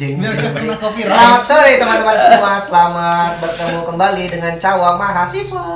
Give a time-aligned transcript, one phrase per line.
[0.00, 0.64] Jing, jing, gak.
[0.96, 2.56] Selamat sore teman-teman semua.
[2.56, 5.68] Selamat bertemu kembali dengan cawa mahasiswa.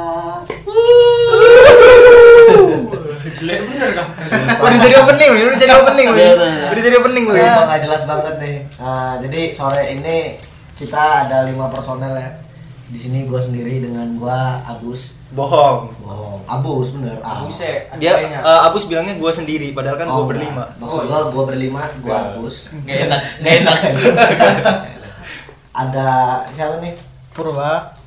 [3.21, 4.09] Jelek bener kan?
[4.65, 6.09] Udah jadi opening, udah jadi opening.
[6.73, 7.37] Udah jadi opening, Wi.
[7.37, 8.57] Sumpah nggak jelas banget nih.
[8.81, 10.41] Nah, jadi sore ini
[10.73, 12.33] kita ada lima personel ya.
[12.95, 14.39] Di sini gue sendiri dengan gue
[14.71, 15.19] Abus.
[15.35, 15.91] Bohong.
[15.99, 17.19] Wow, Abus bener.
[17.19, 17.59] Abus.
[17.59, 17.91] Buset.
[17.99, 20.63] Dia eh, Abus bilangnya gua sendiri, padahal kan gua berlima.
[20.79, 22.79] Maksud gue gue berlima, gue Abus.
[22.87, 23.79] Gak enak, gak enak.
[25.83, 26.09] Ada
[26.55, 26.95] siapa nih?
[27.35, 27.99] Purba.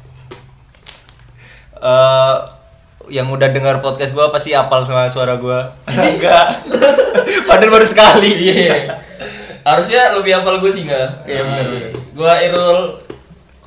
[1.84, 2.36] Eh
[3.08, 5.68] yang udah dengar podcast gua pasti apal sama suara gua.
[5.84, 6.64] Enggak.
[7.52, 8.32] Padahal baru sekali.
[8.40, 9.04] Iya.
[9.68, 11.28] Harusnya lebih hafal gue sih enggak?
[11.28, 11.92] Iya, benar, benar.
[12.16, 12.80] Gua Irul.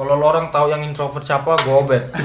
[0.01, 2.01] Kalau lo orang tahu yang introvert siapa, gue obet.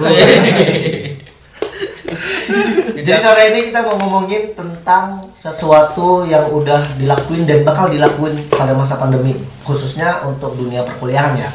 [2.95, 8.71] Jadi sore ini kita mau ngomongin tentang sesuatu yang udah dilakuin dan bakal dilakuin pada
[8.71, 9.35] masa pandemi,
[9.67, 11.51] khususnya untuk dunia perkuliahan ya.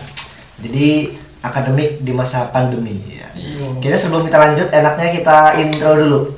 [0.60, 3.28] Jadi akademik di masa pandemi ya.
[3.80, 6.36] Kira sebelum kita lanjut, enaknya kita intro dulu.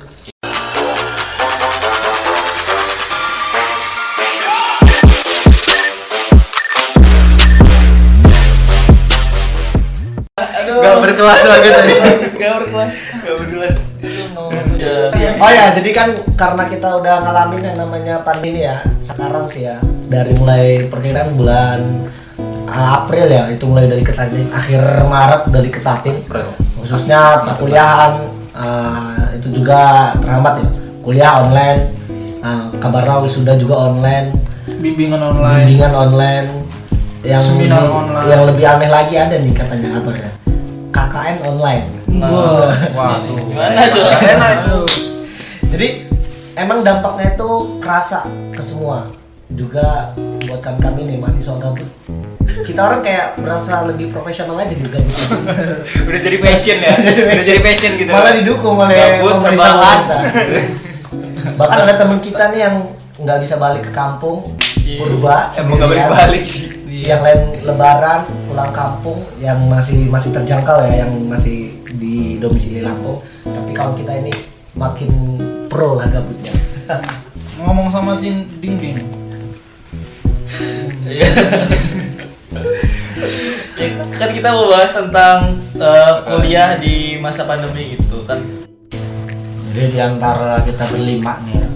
[11.13, 11.73] Berkelas banget.
[12.35, 12.93] Gak berkelas.
[13.21, 13.75] Gak berkelas.
[14.83, 15.31] Ya.
[15.39, 19.79] Oh ya, jadi kan karena kita udah ngalamin yang namanya pandemi ya, sekarang sih ya,
[20.11, 21.79] dari mulai perkiraan bulan
[22.67, 26.19] uh, April ya, itu mulai dari ketatin, akhir Maret udah diketatin,
[26.83, 28.11] khususnya perkuliahan
[28.51, 30.69] uh, itu juga terhambat ya,
[30.99, 31.79] kuliah online,
[32.43, 34.35] uh, kabarnya wisuda juga online,
[34.67, 35.63] Bimbingan online.
[35.63, 36.47] bimbingan online,
[37.23, 38.27] yang Seminar lebih- online.
[38.27, 40.31] yang lebih aneh lagi ada nih katanya kabarnya,
[41.13, 41.85] KKN online.
[42.25, 42.73] Wah.
[42.97, 43.37] Wah, tuh.
[43.45, 44.17] Gimana coba?
[44.17, 44.77] Enak itu.
[45.69, 45.87] Jadi
[46.57, 49.13] emang dampaknya itu kerasa ke semua.
[49.53, 51.85] Juga buat kami kami nih mahasiswa gabut.
[52.65, 55.13] Kita orang kayak berasa lebih profesional aja di gabut.
[56.09, 56.93] Udah jadi passion ya.
[57.29, 58.09] Udah jadi passion gitu.
[58.09, 59.37] Malah didukung oleh Gabut.
[61.61, 62.89] Bahkan ada teman kita nih yang
[63.21, 64.57] nggak bisa balik ke kampung,
[64.97, 66.09] purba, Emang gak sendirian.
[66.09, 66.72] balik-balik sih.
[67.03, 73.19] Yang lain lebaran pulang kampung yang masih masih terjangkau ya, yang masih di domisili Lampung.
[73.43, 74.31] Tapi kalau kita ini
[74.79, 75.11] makin
[75.67, 76.55] pro lah gabutnya.
[77.59, 78.97] Ngomong sama Din Ding Ding.
[81.03, 81.27] Iya.
[83.75, 88.39] Ya, kan kita mau bahas tentang eh, kuliah di masa pandemi itu kan
[89.73, 91.67] Jadi di antara kita berlima nih ya,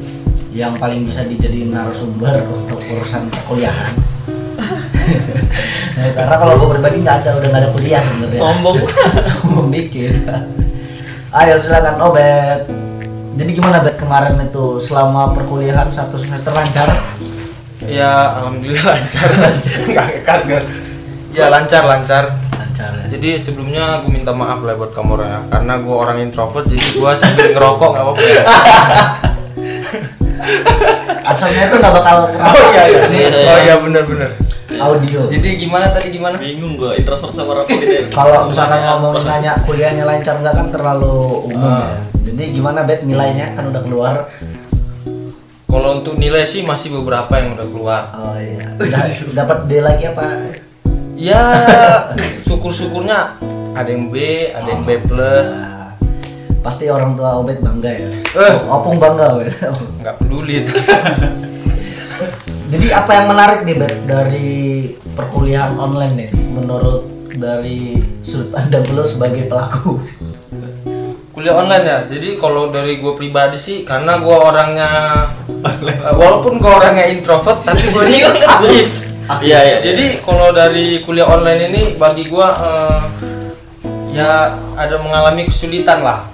[0.63, 3.93] yang paling bisa dijadiin narasumber untuk urusan perkuliahan.
[5.97, 8.35] Nah, karena kalau gue pribadi nggak ada, udah nggak ada kuliah sebenarnya.
[8.35, 8.77] sombong
[9.27, 10.13] Sombong dikit.
[11.31, 12.61] Ayo silakan Obet.
[13.37, 16.89] Jadi gimana Bet kemarin itu selama perkuliahan satu semester lancar?
[17.85, 19.29] Ya, alhamdulillah lancar.
[19.85, 20.63] Enggak ngekat kan.
[21.31, 22.23] Ya lancar lancar.
[22.33, 23.05] Lancar ya.
[23.13, 27.11] Jadi sebelumnya gue minta maaf lah buat kamu ya, karena gue orang introvert jadi gue
[27.13, 28.21] sambil ngerokok gak apa-apa.
[28.25, 28.43] ya.
[31.27, 32.53] Asapnya tuh nggak bakal Oh.
[33.11, 33.49] Iya, iya.
[33.51, 34.31] Oh iya benar-benar.
[34.69, 35.19] Audio.
[35.25, 36.35] Jadi gimana tadi gimana?
[36.35, 38.03] bingung gua introvert sama rokok gitu ya.
[38.11, 41.15] Kalau misalkan ngomongin nanya kuliahnya lancar nggak kan terlalu
[41.47, 41.95] umum Ah.
[41.95, 41.99] ya.
[42.27, 44.15] Jadi gimana Bet nilainya kan udah keluar?
[45.67, 48.01] Kalau untuk nilai sih masih beberapa yang udah keluar.
[48.11, 48.75] Oh iya.
[48.75, 49.01] Udah
[49.39, 50.25] dapat D lagi apa?
[51.15, 51.41] Ya
[52.43, 53.39] syukur-syukurnya
[53.71, 54.15] ada yang B,
[54.51, 55.49] ada yang B plus.
[55.55, 55.93] Nah,
[56.61, 58.09] pasti orang tua Obet bangga ya.
[58.09, 58.55] Eh.
[58.67, 59.49] Opung bangga Obet.
[60.03, 60.73] Nggak peduli itu.
[62.67, 67.07] Jadi apa yang menarik nih Bet dari perkuliahan online nih menurut
[67.37, 70.03] dari sudut pandang lo sebagai pelaku?
[71.31, 71.99] Kuliah online ya.
[72.09, 74.89] Jadi kalau dari gue pribadi sih karena gue orangnya
[75.47, 78.87] eh, walaupun gue orangnya introvert tapi gue ini aktif.
[79.45, 79.77] Iya iya.
[79.85, 82.99] Jadi kalau dari kuliah online ini bagi gua eh,
[84.17, 86.25] ya ada mengalami kesulitan lah.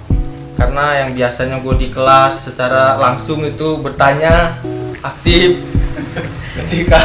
[0.56, 4.56] Karena yang biasanya gue di kelas secara langsung itu bertanya
[5.04, 5.73] aktif.
[6.54, 7.00] Ketika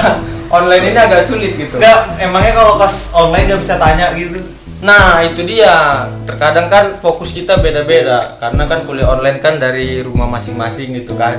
[0.48, 1.76] online ini agak sulit gitu.
[1.76, 4.38] Enggak, emangnya kalau pas online nggak bisa tanya gitu?
[4.78, 6.06] Nah, itu dia.
[6.22, 11.34] Terkadang kan fokus kita beda-beda karena kan kuliah online kan dari rumah masing-masing gitu kan.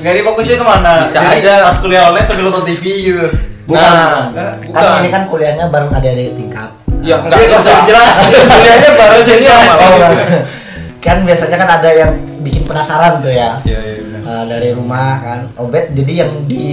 [0.00, 0.92] Nggak difokusnya ke mana?
[1.04, 1.54] Bisa Jadi aja.
[1.60, 3.26] pas kuliah online sambil nonton TV gitu.
[3.68, 4.32] Bukan, Nah,
[4.64, 4.72] bukan.
[4.72, 6.70] Kan ini kan kuliahnya bareng adik-adik tingkat.
[7.00, 8.32] Ya enggak Nggak usah dijelasin.
[8.48, 9.96] Kuliahnya baru sini Oh,
[11.00, 12.12] kan biasanya kan ada yang
[12.44, 13.56] bikin penasaran tuh ya.
[13.64, 13.89] Iya, iya, benar.
[14.30, 16.70] Uh, dari rumah kan obet jadi yang di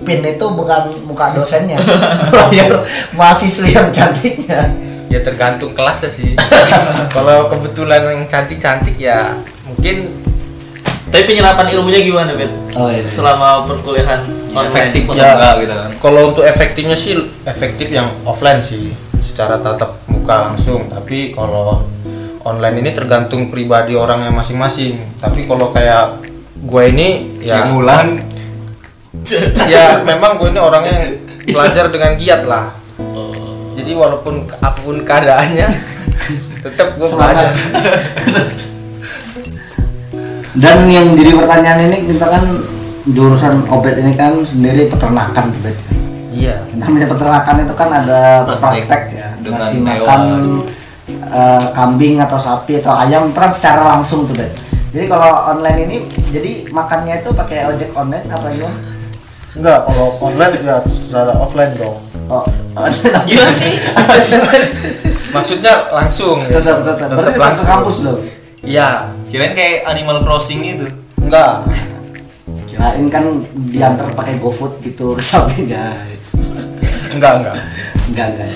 [0.00, 1.74] pin itu bukan muka dosennya
[2.54, 4.70] layar mahasiswi yang cantiknya
[5.06, 6.38] ya tergantung kelasnya sih
[7.14, 9.34] kalau kebetulan yang cantik cantik ya
[9.66, 10.06] mungkin
[11.10, 12.46] Tapi penyerapan ilmunya gimana, Bet?
[12.78, 13.02] Oh, iya.
[13.02, 14.22] Selama perkuliahan
[14.54, 14.70] online.
[14.70, 15.34] efektif atau Ya.
[15.34, 20.86] enggak gitu kan Kalau untuk efektifnya sih efektif yang offline sih secara tatap muka langsung.
[20.86, 21.82] Tapi kalau
[22.46, 25.02] online ini tergantung pribadi orang yang masing-masing.
[25.18, 26.29] Tapi kalau kayak
[26.60, 27.80] gue ini ya yang
[29.72, 31.12] ya memang gue ini orangnya yang
[31.50, 32.72] belajar dengan giat lah.
[33.74, 35.68] Jadi walaupun apa pun keadaannya
[36.64, 37.52] tetap gue belajar.
[40.50, 42.44] Dan yang jadi pertanyaan ini kita kan
[43.06, 45.76] jurusan obet ini kan sendiri peternakan obet.
[46.34, 46.60] Iya.
[46.76, 49.88] Namanya peternakan itu kan ada Praktek praktek ya, dengan ngasih hewan.
[49.88, 50.22] makan
[51.30, 54.50] eh, kambing atau sapi atau ayam kan secara langsung tuh bet.
[54.90, 55.96] Jadi kalau online ini
[56.34, 58.78] jadi makannya itu pakai ojek online apa gimana?
[59.54, 61.98] Enggak, kalau online ya secara offline dong.
[62.30, 62.46] Oh,
[63.30, 63.74] Gimana sih?
[65.34, 66.42] Maksudnya langsung.
[66.46, 66.58] ya.
[66.58, 67.06] tetap tetap.
[67.14, 68.18] Berarti tetap ke kampus dong.
[68.60, 69.14] Iya.
[69.30, 70.86] kirain kayak Animal Crossing gitu
[71.22, 71.64] Enggak.
[72.66, 73.24] Kirain kan
[73.70, 75.94] diantar pakai GoFood gitu ke sampingnya.
[77.14, 77.54] Enggak, enggak.
[78.10, 78.50] Enggak enggak.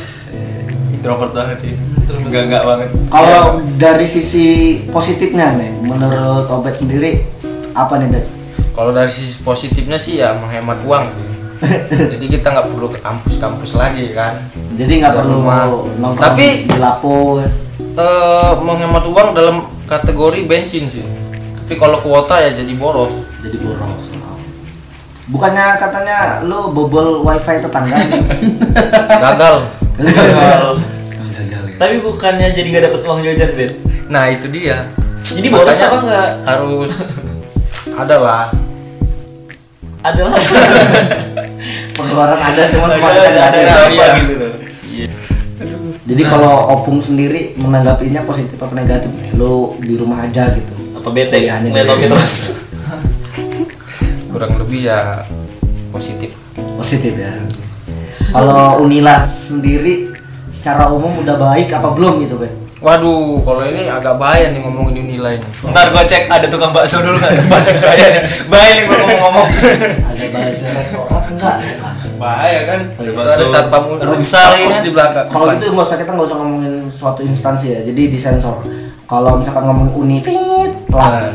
[1.05, 1.73] Introvert banget sih
[2.09, 7.29] enggak enggak banget Kalau dari sisi positifnya nih, menurut Obet sendiri
[7.77, 8.25] apa nih Bet?
[8.73, 11.05] Kalau dari sisi positifnya sih ya menghemat uang.
[12.13, 14.41] Jadi kita nggak perlu ke kampus-kampus lagi kan.
[14.81, 15.45] Jadi nggak perlu
[16.01, 17.39] nongkrong Tapi- di lapo.
[17.95, 21.05] Eh menghemat uang dalam kategori bensin sih.
[21.65, 23.13] Tapi kalau kuota ya jadi boros.
[23.45, 24.17] jadi boros.
[25.29, 27.97] Bukannya katanya lu bobol wifi tetangga?
[29.25, 29.57] Gagal.
[30.01, 30.65] Gagal.
[31.75, 33.73] Tapi bukannya jadi nggak dapet uang jajan, Bet?
[34.07, 34.87] Nah itu dia.
[35.25, 36.31] Jadi boros apa enggak?
[36.47, 36.93] Harus
[38.03, 38.47] ada lah.
[40.05, 40.37] Adalah
[41.97, 43.73] Pengeluaran ada cuma ada pemasukan ada, ada, ada.
[43.89, 44.15] apa iya.
[44.21, 44.53] gitu loh
[46.05, 49.09] Jadi kalau Opung sendiri menanggapinya positif apa negatif?
[49.41, 50.77] Lu di rumah aja gitu.
[50.93, 52.21] apa bete Oki rumah.
[52.21, 52.69] terus
[54.37, 55.25] Kurang lebih ya
[55.89, 56.37] positif.
[56.77, 57.33] Positif ya.
[58.29, 60.14] Kalau Unila sendiri
[60.65, 62.49] secara umum udah baik apa belum gitu, Bet?
[62.81, 65.51] Waduh, kalau ini agak bahaya nih ngomongin nilai nih.
[65.69, 69.49] ntar gua cek ada tukang bakso dulu nggak depan kayaknya bahaya nih gua ngomong-ngomong
[70.09, 71.57] Ada bahasa rektorat enggak?
[72.17, 72.81] Bahaya kan?
[72.97, 74.85] Ada Itu bakso ada satpam rusa lagi kampus kan?
[74.89, 75.27] di belakang.
[75.29, 78.57] Kalau gitu nggak usah kita nggak usah ngomongin suatu instansi ya, jadi disensor.
[79.05, 81.29] Kalau misalkan ngomong uni, tit, lah.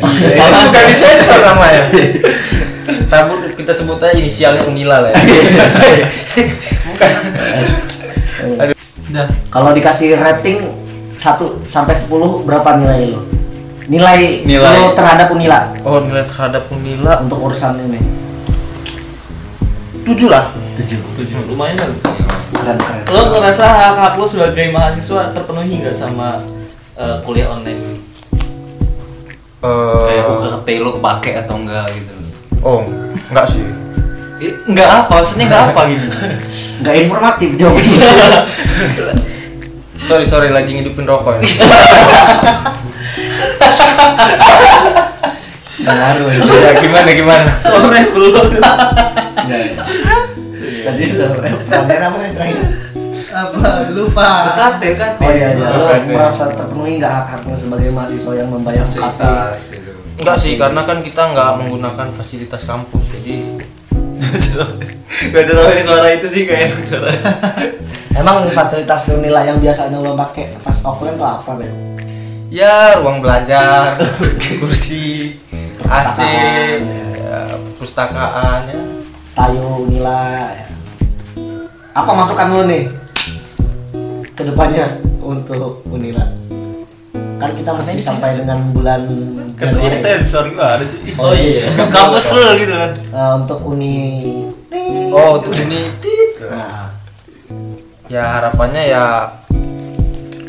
[0.00, 1.92] Itu bukan disensor namanya.
[3.12, 5.20] Tabur kita sebut aja inisialnya Unila lah ya.
[6.88, 7.12] bukan.
[9.08, 9.28] Dah.
[9.48, 10.58] Kalau dikasih rating
[11.12, 12.08] 1 sampai 10
[12.42, 13.20] berapa nilai lo?
[13.84, 14.76] Nilai, Nilai.
[14.78, 18.00] lo terhadap Unila Oh nilai terhadap Unila untuk urusan ini.
[20.02, 20.50] tujuh lah.
[20.74, 20.98] 7.
[21.14, 22.02] tujuh lumayan bagus
[22.52, 23.02] Keren keren.
[23.08, 26.40] lo ngerasa hak hak lo sebagai mahasiswa terpenuhi nggak sama
[26.94, 27.96] eh, kuliah online ini
[30.02, 32.14] kayak Eh, UKT lo kepake atau enggak gitu
[32.60, 32.82] oh
[33.28, 33.62] enggak sih.
[34.66, 36.06] Enggak apa maksudnya enggak apa gitu
[36.82, 38.10] Nggak informatif jawabannya.
[40.02, 41.46] Sorry sorry lagi ngidupin rokok ini.
[45.82, 46.42] Ngaruh ya.
[46.66, 47.50] ya gimana gimana?
[47.54, 48.50] sore belum
[50.82, 52.58] Tadi sudah pertanyaan apa nih terakhir?
[53.32, 53.68] Apa?
[53.94, 54.28] Lupa.
[54.52, 55.68] UKT UKT Oh iya, iya.
[55.70, 59.22] Lo merasa terpenuhi nggak hak-haknya sebagai mahasiswa yang membayar UKT?
[59.22, 59.90] gitu
[60.20, 63.34] Enggak sih karena kan kita nggak menggunakan fasilitas kampus jadi
[65.32, 67.12] Gak tahu ini suara itu sih kayak suara
[68.12, 71.92] Emang fasilitas Unila yang biasanya lo pakai pas offline tuh apa, Ben?
[72.52, 73.96] ya ruang belajar,
[74.60, 75.40] kursi,
[75.88, 76.80] AC, Perpustakaan,
[77.16, 78.80] ya, perpustakaan ya.
[79.32, 80.68] Tayo Unila ya.
[81.96, 82.92] Apa masukan lo nih
[84.36, 86.28] ke depannya untuk Unila?
[87.42, 89.02] Kan kita masih sampai dengan bulan
[89.58, 91.10] kan ini sensor gimana sih.
[91.18, 91.66] Oh iya.
[91.90, 92.90] Kampus lu gitu kan.
[92.94, 93.98] Eh, untuk Uni
[95.10, 95.90] Oh untuk ini
[96.42, 96.90] Nah,
[98.06, 99.26] ya harapannya ya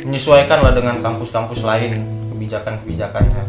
[0.03, 1.91] menyesuaikan lah dengan kampus-kampus lain
[2.33, 3.43] kebijakan-kebijakannya.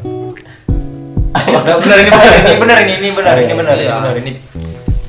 [1.45, 3.95] Nggak, benar ini benar ini benar ini ini benar ini benar ini Iya.
[4.01, 4.33] benar ini.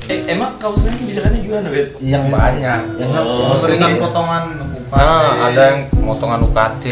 [0.06, 2.80] Eh, emang kamu sendiri kebijakannya gimana bet yang Banyak.
[2.96, 3.58] yang Oh.
[3.58, 4.92] Memberikan potongan UKT.
[4.94, 6.84] Nah, ada yang potongan UKT.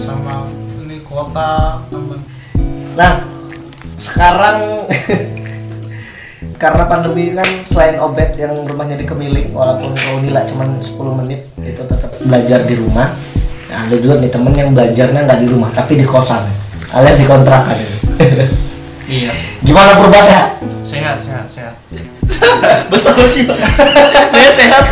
[0.00, 0.48] Sama
[0.84, 2.20] ini kuota tambah.
[2.96, 3.12] Nah,
[4.00, 4.88] sekarang
[6.62, 11.50] karena pandemi kan selain obet yang rumahnya di Kemiling walaupun ke Unila cuma 10 menit
[11.60, 13.10] itu tetap belajar di rumah.
[13.72, 16.44] Nah, ada juga nih temen yang belajarnya nggak di rumah tapi di kosan
[16.92, 17.78] alias di kontrakan.
[19.12, 19.32] Iya.
[19.60, 20.56] Gimana purba sehat?
[20.88, 21.74] Sehat, sehat, sehat.
[22.88, 23.42] Basa basi
[24.32, 24.84] dia sehat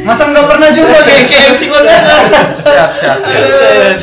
[0.00, 2.02] Masa nggak pernah juga kayak kayak KFC banget
[2.60, 3.94] Sehat, sehat, sehat.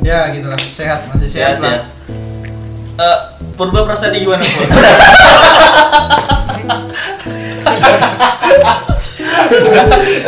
[0.00, 1.68] ya gitulah sehat masih sehat, Sehat ya.
[1.68, 1.80] lah
[2.98, 3.18] Eh,
[3.54, 4.42] Purba perasaannya gimana?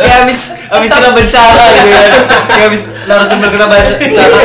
[0.01, 2.09] Kayak habis habis kena bencana gitu kan.
[2.47, 4.39] Kayak habis narasumber kena bencana.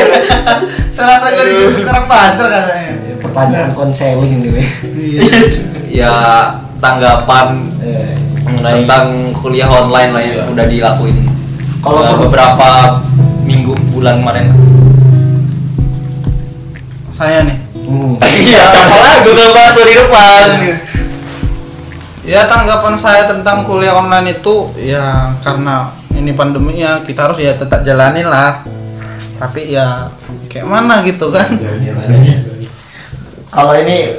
[0.96, 1.44] terasa gue
[1.76, 2.95] diserang pasar katanya
[3.36, 4.68] pertanyaan konseling nih weh.
[6.00, 6.12] Ya
[6.80, 8.16] tanggapan Eh,
[8.48, 11.20] Mengenai tentang kuliah online lah yang udah dilakuin
[11.84, 12.68] Kalau Eh, beberapa
[13.44, 14.50] minggu bulan kemarin
[17.16, 18.18] saya nih hmm.
[18.20, 20.48] iya lah gue di depan
[22.26, 27.54] Ya tanggapan saya tentang kuliah online itu ya karena ini pandemi ya kita harus ya
[27.54, 28.66] tetap jalanin lah.
[29.38, 30.10] Tapi ya
[30.50, 31.46] kayak mana gitu kan?
[33.56, 34.12] Kalau ini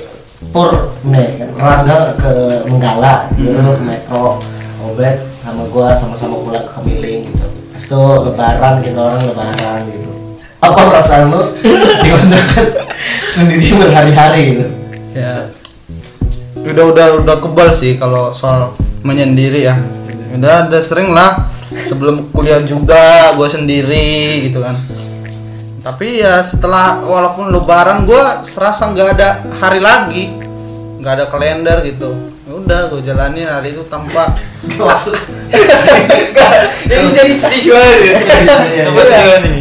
[0.49, 4.41] pur nih Rangga ke Menggala, gitu ke Metro,
[4.81, 7.45] Obet sama gua sama-sama pulang ke Miling gitu.
[7.45, 10.09] Terus itu lebaran kita orang lebaran gitu.
[10.57, 11.53] Apa perasaan lu
[12.01, 12.65] dikontrakan
[13.29, 14.65] sendiri berhari-hari gitu?
[15.13, 15.45] Ya
[16.57, 18.73] udah udah udah kebal sih kalau soal
[19.05, 19.77] menyendiri ya.
[20.33, 24.73] Udah ada sering lah sebelum kuliah juga gue sendiri gitu kan.
[25.87, 30.35] Tapi ya setelah walaupun lebaran gue serasa nggak ada hari lagi,
[30.99, 32.11] nggak ada kalender gitu.
[32.43, 34.35] Ya udah gue jalanin hari itu tanpa
[36.91, 39.03] ini jadi sedih banget ya coba
[39.47, 39.53] ini.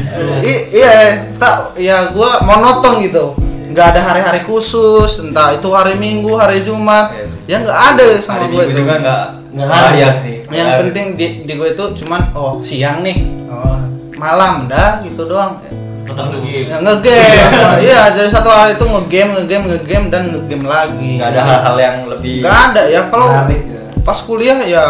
[0.75, 0.95] Iya
[1.39, 3.39] tak ya gua monoton gitu.
[3.71, 7.15] Nggak ada hari-hari khusus entah itu hari minggu hari jumat.
[7.47, 8.83] Iya ya nggak ada sama hari gue itu.
[8.83, 9.21] juga nggak
[9.63, 10.11] ada.
[10.19, 10.43] sih.
[10.51, 13.47] Yang penting di, di gue itu cuman oh siang nih.
[13.47, 13.79] Oh,
[14.19, 15.63] malam dah gitu doang
[16.07, 16.65] tetap lagi.
[16.65, 21.31] ya ngegame Nah, iya jadi satu hari itu ngegame ngegame ngegame dan ngegame lagi nggak
[21.35, 23.91] ada hal-hal yang lebih nggak ada ya kalau ya.
[24.01, 24.85] pas kuliah ya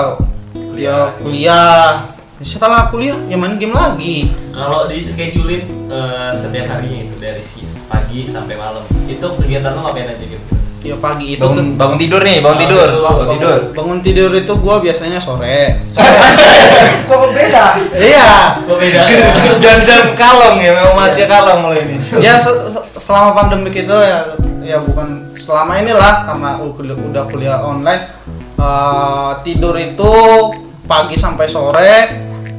[0.76, 2.04] ya kuliah
[2.36, 7.60] setelah kuliah ya main game lagi Kalau di schedulein eh, setiap harinya itu dari si
[7.88, 8.80] pagi sampai malam.
[9.04, 10.40] Itu kegiatan lo ngapain aja gitu?
[10.86, 12.88] Ya pagi itu bangun bangun tidur nih bangun tidur.
[12.88, 13.58] bangun- bangun tidur.
[13.74, 15.82] Bangun tidur itu gua biasanya sore.
[17.08, 17.66] Kok beda?
[17.98, 18.60] iya.
[18.62, 19.02] Beda.
[19.62, 21.98] dan jam kalong ya memang masih kalong mulai ini.
[22.18, 24.20] Ya se- se- selama pandemik itu ya
[24.62, 28.02] ya bukan selama inilah karena udah kuliah online
[28.58, 30.12] eh, tidur itu
[30.86, 31.94] pagi sampai sore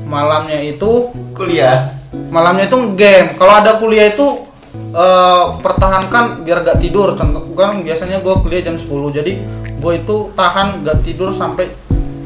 [0.04, 1.92] malamnya itu kuliah?
[2.32, 3.28] malamnya itu game.
[3.36, 4.47] Kalau ada kuliah itu
[4.94, 7.14] eh, pertahankan biar gak tidur.
[7.18, 9.34] Contoh kan biasanya gue kuliah jam 10 jadi
[9.78, 11.70] gue itu tahan gak tidur sampai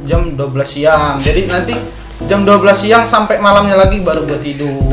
[0.07, 1.15] jam 12 siang.
[1.17, 1.75] Jadi nanti
[2.25, 4.87] jam 12 siang sampai malamnya lagi baru gue tidur.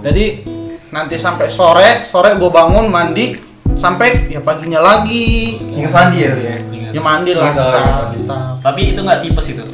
[0.00, 0.24] Jadi
[0.90, 3.36] nanti sampai sore sore gue bangun mandi
[3.76, 5.56] sampai ya paginya lagi.
[5.76, 6.32] Ingat mandi ya?
[6.34, 7.52] Tuh ya mandi lah.
[7.54, 7.82] Kita, gitu.
[8.22, 9.64] kita Tapi itu nggak tipes itu.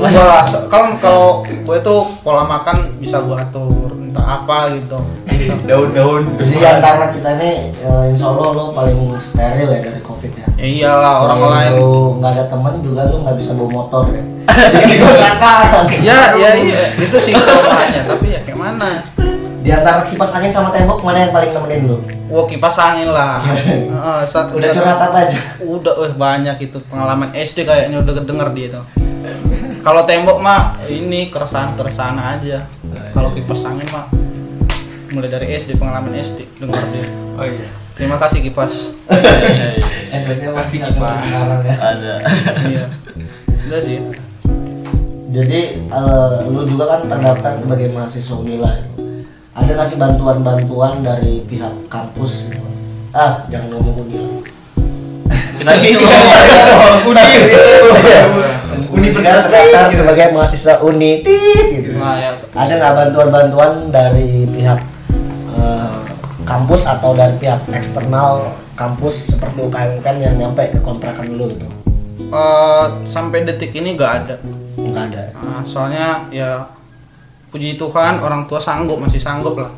[0.00, 5.00] Lah, kalau kalau gue tuh pola makan bisa gue atur entah apa gitu.
[5.68, 10.46] Daun-daun Jadi antara kita ini eh, insya Allah lo paling steril ya dari covid ya.
[10.60, 11.70] Ya iyalah orang lain.
[11.80, 14.22] lu nggak ada teman juga lu nggak bisa bawa motor ya.
[16.04, 19.00] Ya ya iya itu sih kelemahannya tapi ya kayak mana?
[19.62, 21.98] Di antara kipas angin sama tembok mana yang paling nemenin lu?
[22.28, 23.40] Wah kipas angin lah.
[23.46, 25.38] Heeh, saat Udah curhat apa aja?
[25.64, 28.82] Udah eh banyak itu pengalaman SD kayaknya udah kedenger dia itu.
[29.82, 32.62] Kalau tembok mah ini keresahan keresahan aja.
[33.10, 34.06] Kalau kipas angin mah
[35.12, 37.04] mulai dari SD pengalaman SD dengar dia.
[37.36, 38.96] oh iya Terima kasih kipas.
[40.16, 41.36] Efeknya masih Kipas.
[41.44, 41.76] ada ya.
[41.76, 42.14] Ada.
[42.72, 42.84] iya.
[43.68, 43.98] Udah sih.
[45.32, 45.60] Jadi
[45.92, 48.72] eh, lu juga kan terdaftar sebagai mahasiswa Unila.
[49.52, 52.64] Ada nggak sih bantuan-bantuan dari pihak kampus gitu?
[53.12, 54.08] Ah, jangan ngomong
[55.62, 56.02] Gitu.
[58.92, 60.04] uni universitas gitu.
[60.04, 61.90] sebagai mahasiswa Uni tit, gitu.
[61.96, 62.32] Nah, ya.
[62.52, 64.80] Ada nggak bantuan-bantuan dari pihak
[65.56, 65.96] eh,
[66.44, 71.66] kampus atau dari pihak eksternal kampus seperti UKM-UKM yang nyampe ke kontrakan lu gitu?
[72.32, 74.36] Eh, sampai detik ini gak ada.
[74.76, 75.22] Nggak ada.
[75.40, 76.64] Nah, soalnya ya
[77.52, 79.72] puji Tuhan orang tua sanggup masih sanggup lah.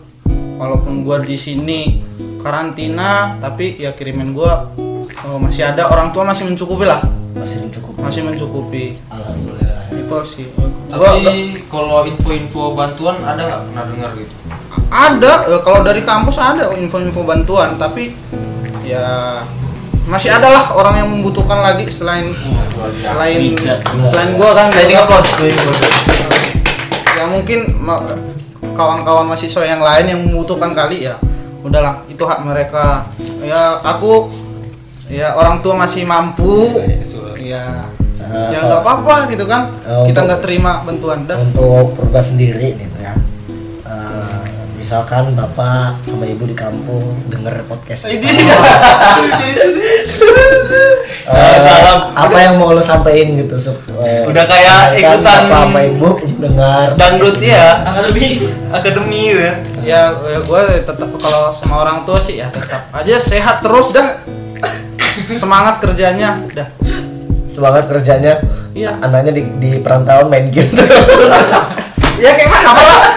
[0.55, 1.99] Walaupun gua di sini
[2.39, 4.71] karantina tapi ya kiriman gua
[5.15, 7.03] eh, masih ada orang tua masih mencukupi lah.
[7.39, 7.99] Masih mencukupi.
[8.03, 8.85] Masih mencukupi.
[9.11, 9.83] Alhamdulillah.
[9.95, 10.47] Itu sih.
[10.91, 14.35] Tapi kalau info-info bantuan ada nggak pernah dengar gitu?
[14.95, 18.15] ada eh, kalau dari kampus ada info-info bantuan tapi
[18.87, 19.43] ya
[20.07, 22.31] masih ada lah orang yang membutuhkan lagi selain
[22.95, 23.57] selain
[24.05, 25.31] selain gua kan Sliding applause
[27.15, 27.61] ya mungkin
[28.77, 31.19] kawan-kawan mahasiswa yang lain yang membutuhkan kali ya
[31.65, 33.09] udahlah itu hak mereka
[33.41, 34.29] ya aku
[35.15, 36.83] ya orang tua masih mampu.
[37.39, 37.87] ya
[38.25, 39.69] ya nggak apa-apa gitu kan.
[39.85, 41.37] Eh, kita untuk- nggak terima bantuan dah.
[41.37, 43.15] untuk Purba sendiri gitu ya.
[43.85, 44.43] Eh,
[44.75, 48.27] misalkan bapak sama ibu di kampung denger podcast kita.
[51.25, 51.99] Salam, Eh, salam.
[52.13, 53.57] apa yang mau lo sampein gitu?
[53.99, 56.93] Eh, Udah kayak ikutan bapak sama ibu dengar.
[56.97, 57.81] dangdut ya.
[57.87, 58.45] Akademi.
[58.69, 59.53] Akademi ya.
[59.81, 64.21] Ya, ya gue tetap kalau sama orang tua sih ya tetap aja sehat terus dah
[65.33, 66.45] semangat kerjanya.
[66.53, 66.69] Dah.
[67.55, 68.45] Semangat kerjanya.
[68.75, 68.99] Iya.
[68.99, 71.07] anaknya di, di perantauan main game terus.
[72.15, 72.71] Ya kayak mana?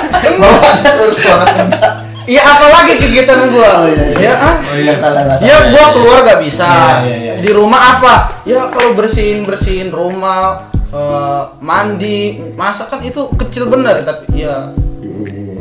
[0.10, 1.88] Kalau bapaknya suruh semangat kerja.
[2.28, 3.72] Ya apalagi kegiatan gue
[4.20, 4.56] ya ah?
[4.58, 4.92] Oh iya.
[4.98, 6.66] Salah ya gua keluar gak bisa.
[7.06, 7.34] Iya, iya, iya.
[7.40, 8.42] di rumah apa?
[8.44, 12.42] Ya kalau bersihin bersihin rumah eh, mandi.
[12.58, 14.74] Masak kan itu kecil bener tapi ya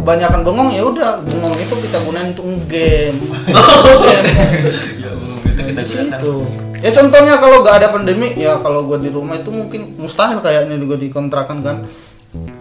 [0.01, 1.23] kebanyakan bengong ya udah.
[1.23, 3.21] Bengong itu kita gunain untuk game
[5.57, 6.21] itu kita gunakan
[6.85, 10.77] ya contohnya kalau gak ada pandemi ya kalau gua di rumah itu mungkin mustahil kayaknya
[10.77, 11.77] juga dikontrakan kan.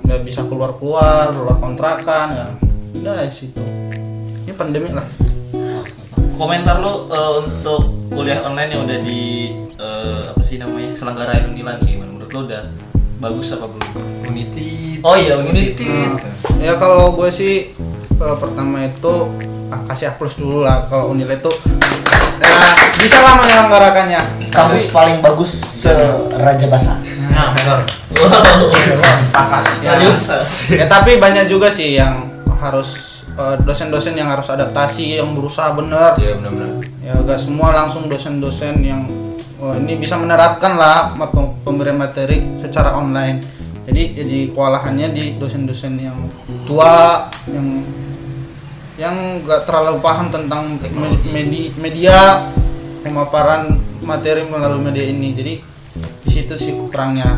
[0.07, 2.47] Nggak bisa keluar keluar keluar kontrakan ya.
[2.95, 3.59] Udah di situ.
[4.47, 5.03] Ini pandemi lah.
[6.39, 11.83] Komentar lu eh, untuk kuliah online yang udah di eh, apa sih namanya selenggarain Unilan
[11.83, 12.11] gimana?
[12.15, 12.63] Menurut lu udah
[13.19, 13.91] bagus apa belum?
[14.31, 15.87] Unity oh iya Unity
[16.59, 17.71] ya kalau gue sih
[18.15, 19.15] eh, pertama itu
[19.71, 20.87] ah, kasih A plus dulu lah.
[20.87, 21.51] Kalau unil itu
[23.11, 25.91] lah menyelenggarakannya kampus paling bagus se
[26.39, 26.97] Raja Basa.
[27.29, 27.83] Nah, benar.
[29.83, 30.15] ya, Lanjut.
[30.71, 36.15] ya tapi banyak juga sih yang harus eh, dosen-dosen yang harus adaptasi yang berusaha bener
[36.15, 36.71] ya benar-benar.
[37.03, 39.03] Ya gak semua langsung dosen-dosen yang
[39.59, 41.13] oh, ini bisa menerapkan lah
[41.61, 43.43] pemberian materi secara online.
[43.85, 46.17] Jadi jadi kewalahannya di dosen-dosen yang
[46.65, 47.83] tua yang
[48.95, 52.39] yang gak terlalu paham tentang me- medi- media
[53.05, 55.37] pemaparan materi melalui media ini.
[55.37, 55.53] Jadi
[55.95, 57.37] di situ sih kurangnya.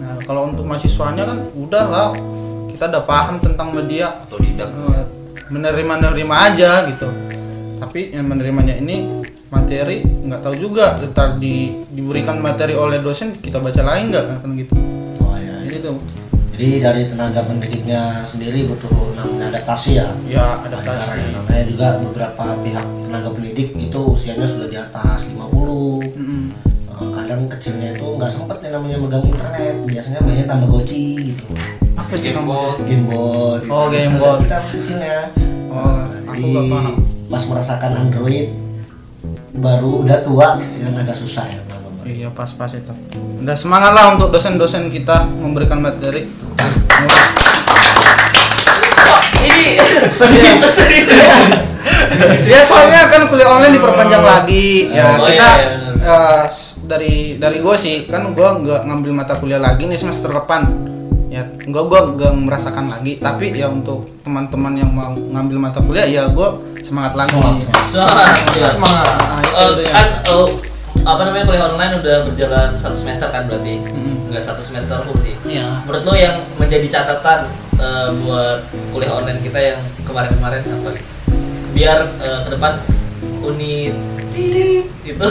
[0.00, 2.08] Nah kalau untuk mahasiswanya kan udah lah.
[2.72, 4.24] Kita udah paham tentang media.
[4.24, 5.04] Atau tidak Eh,
[5.52, 7.06] menerima nerima aja gitu.
[7.76, 9.20] Tapi yang menerimanya ini
[9.52, 10.96] materi nggak tahu juga.
[11.04, 14.24] Ntar di diberikan materi oleh dosen kita baca lain nggak?
[14.40, 14.72] Kan gitu.
[15.20, 15.68] Oh iya.
[15.68, 16.00] Jadi tuh
[16.54, 20.06] jadi dari tenaga pendidiknya sendiri butuh namanya adaptasi ya.
[20.24, 21.34] Ya adaptasi.
[21.34, 26.42] Namanya juga beberapa pihak tenaga pendidik itu usianya sudah di atas 50 Mm-mm.
[26.94, 29.74] Eh, kadang kecilnya itu nggak sempet yang namanya megang internet.
[29.84, 31.44] Biasanya mainnya tamagotchi gitu.
[31.92, 32.54] Apa itu Game namanya?
[32.70, 32.86] Boy.
[32.86, 34.38] game boy Oh, Game Terus Boy.
[34.40, 35.16] kita masih kecilnya
[35.66, 36.94] oh Nah, aku nggak paham.
[37.24, 38.46] pas merasakan android
[39.52, 41.58] baru udah tua yang agak susah ya
[42.04, 42.92] iya pas-pas itu.
[43.38, 46.28] Udah semangat lah untuk dosen-dosen kita memberikan materi.
[49.34, 49.76] Ini
[52.46, 54.88] ya soalnya kan kuliah online diperpanjang lagi.
[54.90, 55.90] Ya Oh, kita iya, iya.
[55.96, 60.30] eh, s- dari dari gue sih kan gue nggak ngambil mata kuliah lagi nih semester
[60.30, 60.68] depan.
[61.28, 63.18] Ya gue gue gak merasakan lagi.
[63.18, 66.48] Tapi ya untuk teman-teman yang mau ngambil mata kuliah ya gue
[66.80, 67.34] semangat lagi.
[67.90, 69.06] Semangat semangat.
[69.08, 69.90] Nah, itu Eh, tuh ya.
[69.90, 70.46] kan oh,
[71.04, 73.76] apa namanya kuliah online udah berjalan satu semester kan berarti?
[74.32, 75.36] Nggak satu semester full sih.
[75.44, 75.84] Iya.
[75.84, 77.44] menurut lo yang menjadi catatan
[77.76, 80.90] eh, buat kuliah online kita yang kemarin-kemarin apa?
[81.76, 82.72] Biar eh, ke depan
[83.44, 83.94] unit
[85.04, 85.26] itu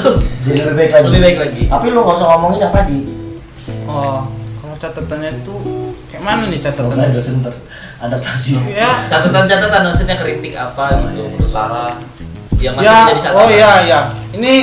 [0.45, 1.05] jadi lebih baik lagi.
[1.09, 1.63] Lebih baik lagi.
[1.67, 2.99] Tapi lu nggak usah ngomongin yang tadi.
[3.89, 5.55] Oh kalau catatannya itu
[6.09, 7.13] kayak mana nih catatannya?
[7.13, 11.93] dosen beradaptasi ya catatan-catatan maksudnya kritik apa gitu menurut Sarah
[12.57, 13.43] yang masih ya menjadi catatan.
[13.43, 13.99] oh ya ya
[14.33, 14.53] ini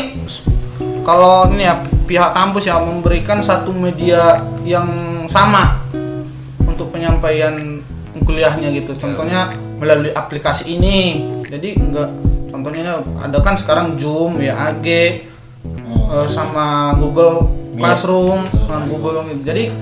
[1.06, 4.88] kalau ini ya pihak kampus yang memberikan satu media yang
[5.30, 5.80] sama
[6.66, 7.80] untuk penyampaian
[8.26, 8.92] kuliahnya gitu.
[8.98, 11.30] Contohnya melalui aplikasi ini.
[11.46, 12.10] Jadi enggak
[12.50, 19.40] contohnya ada kan sekarang Zoom ya AG eh, sama Google Classroom nah, Google gitu.
[19.48, 19.72] jadi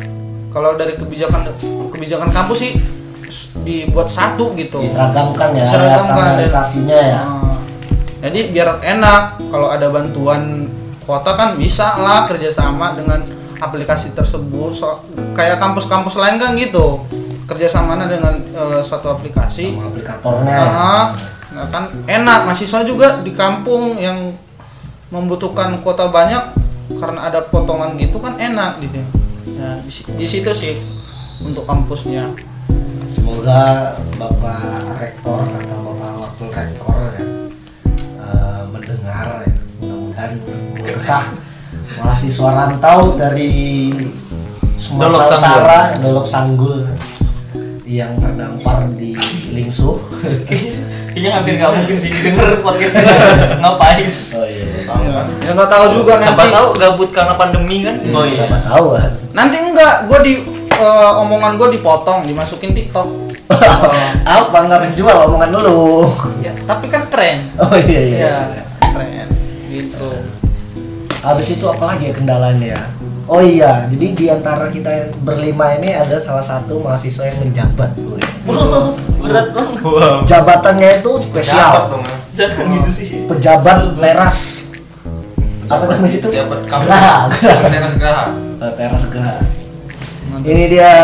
[0.54, 1.50] kalau dari kebijakan
[1.90, 2.72] kebijakan kampus sih
[3.66, 4.81] dibuat satu gitu.
[4.81, 7.20] Diseragamkan ya Diseragamkan, standarisasinya ya.
[7.20, 7.57] Nah,
[8.24, 10.64] jadi biar enak kalau ada bantuan
[11.08, 13.24] kuota kan bisa lah kerjasama dengan
[13.64, 14.76] aplikasi tersebut.
[14.76, 15.00] So-
[15.32, 17.00] kayak kampus-kampus lain kan gitu.
[17.48, 19.72] Kerjasamanya dengan eh, suatu aplikasi.
[19.72, 20.52] Sama aplikatornya.
[20.52, 20.68] Ya.
[20.68, 21.04] nah,
[21.56, 22.44] nah kan enak.
[22.44, 24.36] Mahasiswa juga di kampung yang
[25.08, 26.44] membutuhkan kuota banyak
[26.92, 29.00] karena ada potongan gitu kan enak gitu.
[29.56, 30.76] Nah di, di situ sih
[31.40, 32.36] untuk kampusnya.
[33.08, 36.97] Semoga bapak rektor atau bapak wakil rektor
[41.08, 41.24] mengesah
[42.04, 43.88] mahasiswa rantau dari
[44.76, 45.40] Sumatera Sanggul.
[45.40, 46.76] Utara Dolok Sanggul
[47.88, 49.16] yang terdampar di
[49.56, 49.96] Lingsu.
[51.08, 54.04] Kayaknya hampir nggak mungkin sih denger podcast kita ngapain?
[54.36, 57.96] Oh iya ya ya nggak tahu juga siapa nanti tahu gabut karena pandemi kan?
[58.12, 58.44] Oh iya.
[58.44, 60.32] Siapa tahu kan nanti enggak gue di
[60.76, 63.08] eh, omongan gue dipotong dimasukin TikTok.
[64.28, 64.56] Apa?
[64.68, 66.04] Nggak menjual omongan dulu.
[66.44, 68.16] Ya tapi kan keren oh iya iya.
[68.20, 68.36] Iya,
[68.92, 69.28] keren
[69.72, 70.38] gitu
[71.28, 72.68] habis itu apa lagi ya kendalanya?
[72.74, 72.82] Ya
[73.28, 77.92] oh iya jadi di antara kita yang berlima ini ada salah satu mahasiswa yang menjabat
[79.20, 79.80] berat banget.
[79.84, 80.24] Wow.
[80.24, 81.92] jabatannya itu spesial.
[81.92, 82.04] Dong
[82.38, 83.06] jangan gitu sih.
[83.26, 84.38] Pejabat teras.
[85.68, 86.28] Apa namanya itu?
[86.32, 86.86] Jabat kamu.
[86.86, 87.68] Geraha, geraha.
[87.68, 88.26] Teras Geraha.
[88.62, 89.42] Eh, teras geraha.
[90.46, 90.94] Ini dia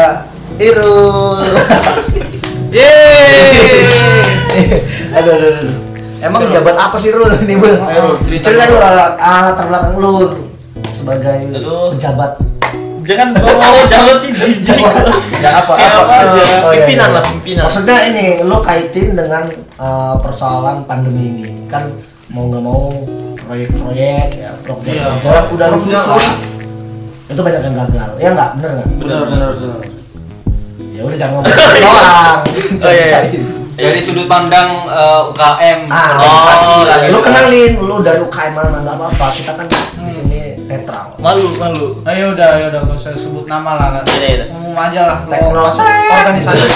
[0.63, 1.43] Irul.
[2.75, 3.87] Yeay!
[5.15, 5.84] Aduh, aduh, aduh.
[6.25, 7.77] Emang jabat apa sih ini Bul?
[7.77, 8.49] Ayo, cerita.
[8.49, 8.61] Dulu.
[8.65, 10.15] dulu ah, ah, latar belakang lu
[10.89, 11.37] sebagai
[11.95, 12.33] pejabat.
[13.05, 14.33] Jangan bawa jalan sih
[14.65, 14.81] jijik
[15.45, 16.15] ya apa apa?
[16.25, 16.41] Aja.
[16.65, 17.17] Oh, iya, Pimpinan iya.
[17.21, 17.63] lah, pimpinan.
[17.69, 19.45] maksudnya ini lu kaitin dengan
[19.77, 21.69] eh, persoalan pandemi ini.
[21.69, 21.93] Kan
[22.33, 22.89] mau nggak mau
[23.45, 25.21] proyek-proyek ya proyek Iya.
[25.53, 26.25] udah lu susun
[27.29, 28.11] itu banyak yang gagal.
[28.17, 28.51] Ya nggak?
[28.57, 28.89] Bener nggak?
[29.01, 29.81] Benar benar benar
[30.95, 31.51] ya udah jangan ngomong.
[31.85, 32.41] Doang
[32.81, 33.43] Oh, iya, iya.
[33.75, 36.97] Dari sudut pandang eh, UKM, Ah, organisasi oh, lah.
[37.05, 37.19] lu gitu.
[37.23, 39.77] kenalin lu dari UKM mana nggak apa-apa kita kan di
[40.09, 44.29] sini netral malu malu ayo udah ayo udah gak usah sebut nama lah lah Iya,
[44.31, 44.45] iya.
[44.49, 45.65] umum aja lah Teknologi.
[45.67, 46.69] masuk organisasi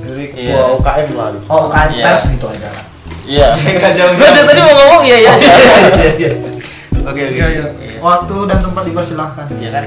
[0.00, 0.54] Dari Iya.
[0.54, 1.28] ketua UKM lah.
[1.44, 2.04] oh UKM Iya.
[2.04, 2.84] pers gitu aja lah
[3.24, 4.12] iya Nggak jauh.
[4.12, 5.32] gue dari tadi mau ngomong iya iya
[7.04, 7.36] Oke oke.
[7.36, 7.66] Iya, iya.
[7.98, 9.84] waktu dan tempat dipersilahkan ya kan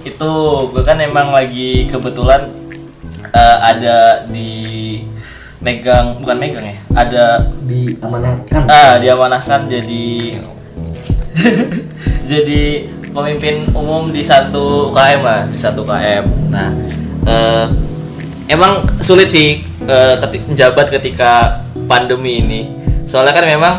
[0.00, 0.32] itu
[0.68, 2.46] gue kan emang lagi kebetulan
[3.26, 4.50] eh, ada di
[5.60, 7.24] megang bukan megang ya ada
[7.68, 8.62] diamanahkan.
[8.64, 10.40] Ah diamanahkan jadi
[12.30, 12.62] jadi
[13.12, 16.72] pemimpin umum di satu KM lah di satu KM nah
[17.28, 17.66] eh,
[18.48, 22.60] emang sulit sih eh, ketik menjabat ketika pandemi ini.
[23.04, 23.74] Soalnya kan memang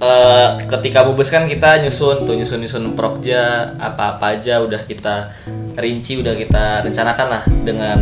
[0.00, 5.30] eh, ketika bubes kan kita nyusun tuh nyusun nyusun prokja apa apa aja udah kita
[5.78, 7.98] rinci udah kita rencanakan lah dengan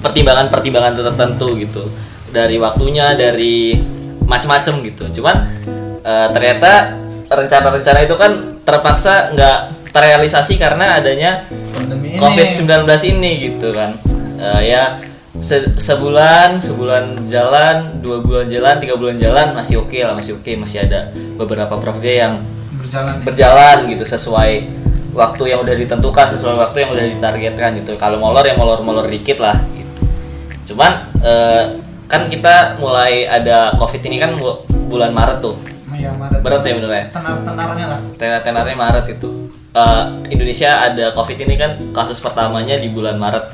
[0.00, 1.84] pertimbangan-pertimbangan tertentu gitu.
[2.30, 3.74] Dari waktunya dari
[4.24, 5.20] macem-macem gitu.
[5.20, 5.36] Cuman
[6.00, 6.94] eh, ternyata
[7.26, 9.58] rencana-rencana itu kan terpaksa nggak
[9.90, 11.42] terrealisasi karena adanya
[11.74, 12.22] pandemi ini.
[12.22, 12.86] COVID-19
[13.18, 13.98] ini gitu kan.
[14.40, 14.96] Eh, ya
[15.42, 20.52] se- sebulan sebulan jalan dua bulan jalan tiga bulan jalan masih oke lah masih oke
[20.58, 22.34] masih ada beberapa proyek yang
[22.80, 24.52] berjalan berjalan gitu sesuai
[25.10, 27.98] waktu yang udah ditentukan sesuai waktu yang udah ditargetkan gitu.
[27.98, 30.02] Kalau molor ya molor molor dikit lah gitu.
[30.72, 31.64] Cuman eh,
[32.10, 35.54] kan kita mulai ada covid ini kan bu- bulan maret tuh.
[36.00, 36.40] Ya Maret.
[36.40, 37.04] Berat ya bener ya?
[37.12, 38.00] Tenar-tenarnya lah.
[38.16, 39.52] Tenar-tenarnya maret itu.
[39.76, 43.44] Eh, Indonesia ada covid ini kan kasus pertamanya di bulan maret.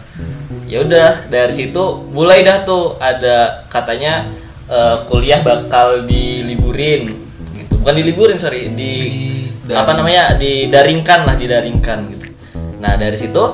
[0.67, 4.25] Ya udah dari situ mulai dah tuh ada katanya
[4.71, 7.11] eh, kuliah bakal diliburin.
[7.59, 7.75] Gitu.
[7.83, 8.95] Bukan diliburin sorry di,
[9.75, 10.39] apa namanya?
[10.39, 12.27] Didaringkan lah didaringkan gitu.
[12.79, 13.45] Nah dari situ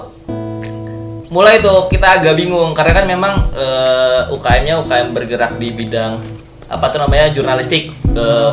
[1.32, 6.20] mulai tuh kita agak bingung karena kan memang eh, UKM-nya UKM bergerak di bidang
[6.68, 7.32] apa tuh namanya?
[7.32, 8.52] Jurnalistik eh,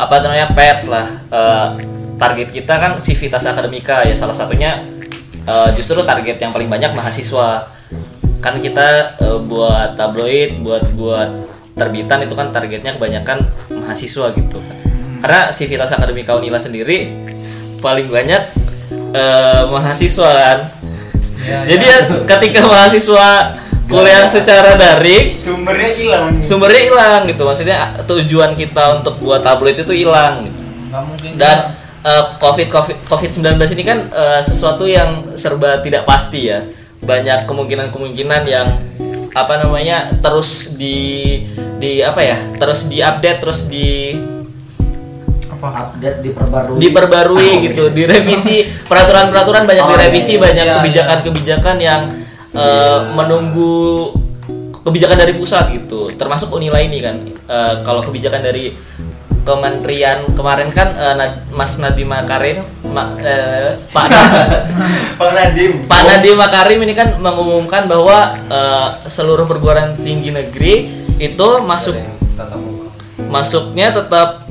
[0.00, 0.56] apa namanya?
[0.56, 1.06] Pers lah.
[1.28, 1.68] Eh,
[2.16, 4.80] target kita kan civitas akademika ya salah satunya
[5.44, 7.68] eh, justru target yang paling banyak mahasiswa.
[8.40, 11.28] Kan kita eh, buat tabloid buat buat
[11.76, 14.56] terbitan itu kan targetnya kebanyakan mahasiswa gitu.
[14.64, 14.85] kan
[15.20, 17.12] karena civitas akademika Unila sendiri
[17.80, 18.42] paling banyak
[19.12, 20.58] eh, mahasiswa kan.
[21.46, 23.54] Jadi ya ketika mahasiswa
[23.86, 26.42] kuliah secara daring Sumbernya hilang.
[26.42, 27.42] sumbernya hilang gitu.
[27.46, 30.60] Maksudnya tujuan kita untuk buat tabloid itu hilang gitu.
[30.86, 36.02] nggak mungkin dan eh, covid covid covid 19 ini kan eh, sesuatu yang serba tidak
[36.02, 36.66] pasti ya.
[36.98, 38.68] Banyak kemungkinan kemungkinan yang
[39.36, 41.44] apa namanya terus di
[41.76, 44.16] di apa ya terus diupdate terus di
[45.56, 45.68] apa?
[45.88, 46.78] Update diperbarui.
[46.78, 48.62] Diperbarui gitu direvisi.
[48.84, 52.02] Peraturan-peraturan banyak Oh, direvisi iya, banyak iya, kebijakan-kebijakan yang
[52.52, 54.12] eh, menunggu
[54.80, 56.12] kebijakan dari pusat gitu.
[56.12, 57.16] Termasuk Unila ini kan.
[57.26, 58.70] Eh, kalau kebijakan dari
[59.46, 64.06] kementerian kemarin kan Nad- Mas Nadiem Makarim Ma- eh, Pak
[65.22, 65.86] Pak Nadim.
[65.86, 71.94] Pak Nadiem Makarim ini kan mengumumkan bahwa eh, seluruh perguruan tinggi negeri itu masuk
[73.26, 74.45] masuknya tetap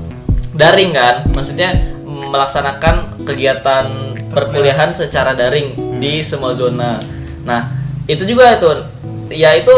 [0.55, 1.27] daring kan?
[1.31, 3.85] Maksudnya melaksanakan kegiatan
[4.31, 6.99] perkuliahan secara daring di semua zona.
[7.43, 7.71] Nah
[8.07, 8.69] itu juga itu
[9.31, 9.71] ya itu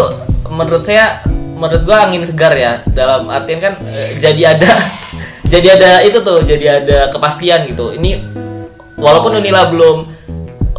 [0.49, 1.21] menurut saya
[1.57, 2.81] menurut gua angin segar ya.
[2.87, 4.71] Dalam artian kan eh, jadi ada
[5.53, 7.93] jadi ada itu tuh jadi ada kepastian gitu.
[7.93, 8.21] Ini
[8.97, 10.15] walaupun Unila belum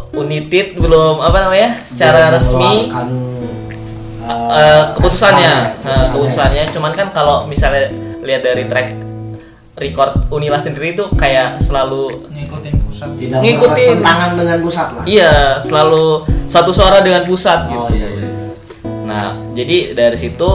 [0.09, 3.07] Unitit belum apa namanya secara resmi mengeluarkan,
[4.19, 5.53] eh, Eh, keputusannya.
[5.79, 5.95] keputusannya.
[5.95, 6.63] Eh, keputusannya.
[6.69, 7.87] Cuman kan kalau misalnya
[8.21, 8.87] lihat dari track
[9.79, 13.09] record Unila sendiri itu kayak selalu ngikutin pusat.
[13.15, 13.95] Tidak ngikutin.
[14.03, 15.03] bertentangan dengan pusat lah.
[15.07, 16.05] Iya selalu
[16.45, 17.79] satu suara dengan pusat gitu.
[17.79, 18.27] oh iya iya.
[19.07, 20.49] Nah jadi dari situ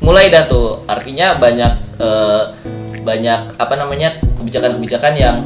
[0.00, 0.86] mulai dah tuh.
[0.86, 2.42] Artinya banyak eh,
[3.02, 5.36] banyak apa namanya kebijakan-kebijakan yang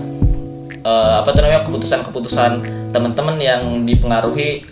[0.85, 2.53] eh, apa tuh namanya keputusan-keputusan
[2.93, 4.69] teman-teman yang dipengaruhi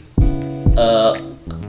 [0.77, 1.13] eh,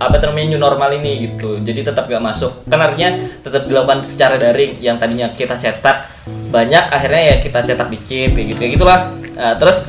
[0.02, 1.62] apa namanya new normal ini gitu.
[1.62, 2.66] Jadi tetap gak masuk.
[2.66, 3.14] Kan artinya
[3.46, 6.10] tetap dilakukan secara daring yang tadinya kita cetak
[6.50, 9.00] banyak akhirnya ya kita cetak dikit kayak gitu kayak gitulah.
[9.38, 9.88] Eh, terus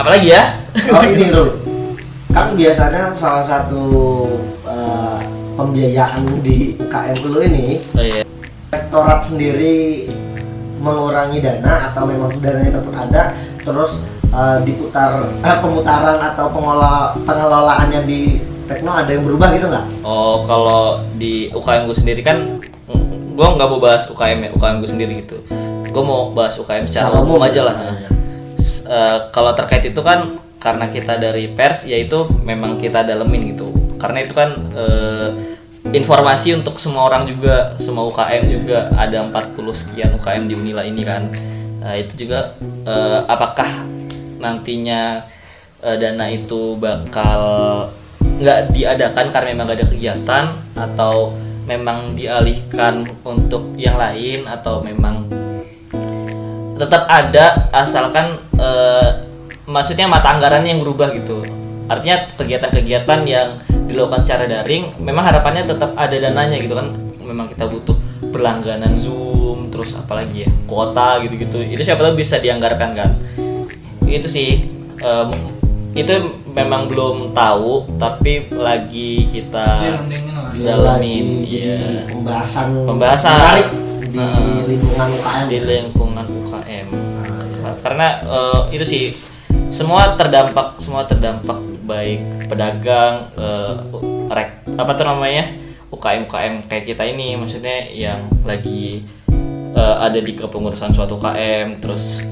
[0.00, 0.42] apalagi ya?
[0.92, 1.28] Oh ini
[2.34, 3.84] Kan biasanya salah satu
[4.68, 5.18] eh,
[5.58, 8.22] pembiayaan di UKM dulu ini oh iya.
[8.70, 10.06] Rektorat sendiri
[10.78, 18.02] mengurangi dana atau memang dananya tetap ada terus eh, diputar eh, pemutaran atau pengelola pengelolaannya
[18.04, 18.22] di
[18.68, 20.04] Tekno ada yang berubah gitu nggak?
[20.04, 22.60] Oh, kalau di UKM gue sendiri kan,
[23.32, 25.40] gue nggak mau bahas UKM ya, UKM gue sendiri gitu.
[25.88, 27.74] Gue mau bahas UKM secara Secara umum umum, aja lah.
[27.80, 27.92] ya.
[28.92, 33.72] Eh, kalau terkait itu kan, karena kita dari pers, yaitu memang kita dalemin gitu.
[33.96, 35.28] Karena itu kan eh,
[35.96, 41.08] informasi untuk semua orang juga, semua UKM juga ada 40 sekian UKM di Unila ini
[41.08, 41.24] kan.
[41.80, 42.52] Nah, itu juga
[42.84, 43.96] eh, apakah
[44.38, 45.22] nantinya
[45.82, 47.42] eh, dana itu bakal
[48.38, 50.44] nggak diadakan karena memang gak ada kegiatan
[50.78, 51.14] atau
[51.66, 55.26] memang dialihkan untuk yang lain atau memang
[56.78, 59.08] tetap ada asalkan eh,
[59.66, 61.42] maksudnya mata anggarannya yang berubah gitu.
[61.88, 66.94] Artinya kegiatan-kegiatan yang dilakukan secara daring memang harapannya tetap ada dananya gitu kan.
[67.20, 67.96] Memang kita butuh
[68.32, 71.60] berlangganan zoom terus apalagi ya kuota gitu-gitu.
[71.60, 73.10] Itu siapa tahu bisa dianggarkan kan
[74.10, 74.48] itu sih
[74.98, 75.28] em,
[75.94, 76.12] itu
[76.50, 80.52] memang belum tahu tapi lagi kita lah.
[80.54, 83.36] dalamin Lagi jadi ya pembahasan Pembahasan.
[83.36, 83.68] menarik
[84.08, 84.64] di Nah.
[84.64, 85.46] lingkungan UKM.
[85.46, 86.86] di lingkungan UKM
[87.78, 89.04] karena eh, itu sih
[89.68, 93.72] semua terdampak semua terdampak baik pedagang eh,
[94.28, 95.44] rek apa tuh namanya
[95.88, 99.04] UKM UKM kayak kita ini maksudnya yang lagi
[99.70, 102.24] eh, ada di kepengurusan suatu UKM terus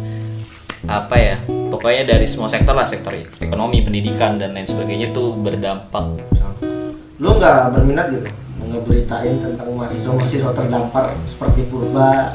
[0.87, 6.07] apa ya pokoknya dari semua sektor lah sektor ekonomi pendidikan dan lain sebagainya itu berdampak
[7.17, 8.29] Lu nggak berminat gitu
[8.67, 12.35] ngeberitain tentang mahasiswa-mahasiswa terdampar seperti Purba.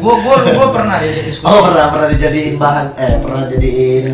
[0.00, 1.44] Gua gua gua pernah ya diskusi.
[1.50, 4.06] Oh pernah pernah dijadiin bahan eh pernah jadiin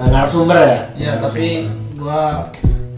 [0.00, 0.78] eh, narasumber ya?
[0.96, 2.48] Ya tapi gua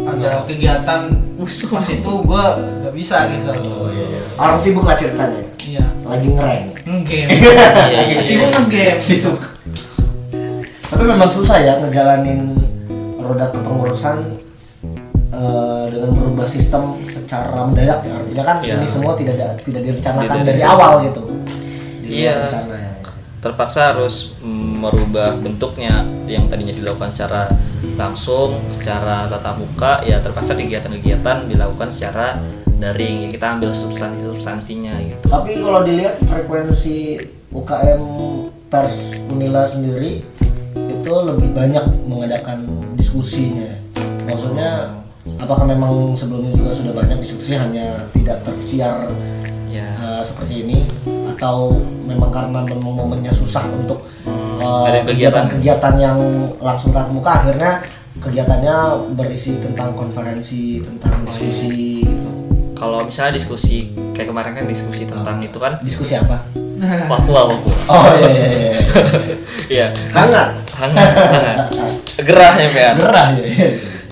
[0.03, 1.01] ada kegiatan
[1.43, 2.45] pas itu gua
[2.83, 3.51] nggak bisa gitu.
[3.67, 4.23] Oh iya.
[4.39, 5.52] Orang sibuk lah ceritanya.
[5.73, 5.87] Iya.
[6.05, 6.65] Lagi ngereng.
[6.85, 7.33] Ngegame.
[7.89, 9.01] Iya, iya, Sibuk ngegame.
[9.01, 9.41] Sibuk.
[10.93, 12.53] Tapi memang susah ya ngejalanin
[13.17, 14.37] roda kepengurusan
[15.33, 18.13] eh, dengan merubah sistem secara mendadak ya.
[18.21, 18.77] Artinya kan Iya.
[18.77, 21.23] ini semua tidak ada, tidak direncanakan Tidak dari awal gitu.
[22.05, 22.53] Iya.
[22.53, 22.91] ya.
[23.43, 27.51] terpaksa harus merubah bentuknya yang tadinya dilakukan secara
[27.99, 32.39] langsung secara tatap muka ya terpaksa kegiatan-kegiatan dilakukan secara
[32.83, 37.23] daring ya kita ambil substansi-substansinya gitu Tapi kalau dilihat frekuensi
[37.55, 38.03] UKM
[38.67, 40.25] pers Unila sendiri
[40.75, 42.65] itu lebih banyak mengadakan
[42.99, 43.69] diskusinya.
[44.27, 44.99] Maksudnya
[45.39, 49.07] apakah memang sebelumnya juga sudah banyak diskusi hanya tidak tersiar
[49.71, 50.79] ya uh, seperti ini
[51.37, 54.05] atau memang karena memang momennya susah untuk
[54.61, 55.49] uh, ada kegiatan.
[55.49, 56.19] kegiatan-kegiatan yang
[56.61, 57.73] langsung tatap muka akhirnya
[58.21, 62.12] kegiatannya berisi tentang konferensi tentang diskusi gitu.
[62.83, 66.43] Kalau misalnya diskusi kayak kemarin kan diskusi tentang itu kan Diskusi apa?
[67.07, 68.81] Papua Papua Oh iya iya iya.
[69.71, 70.49] iya Hangat.
[70.75, 71.59] hangat hangat
[72.27, 72.95] gerah ya Pian?
[72.99, 73.45] Gerah ya.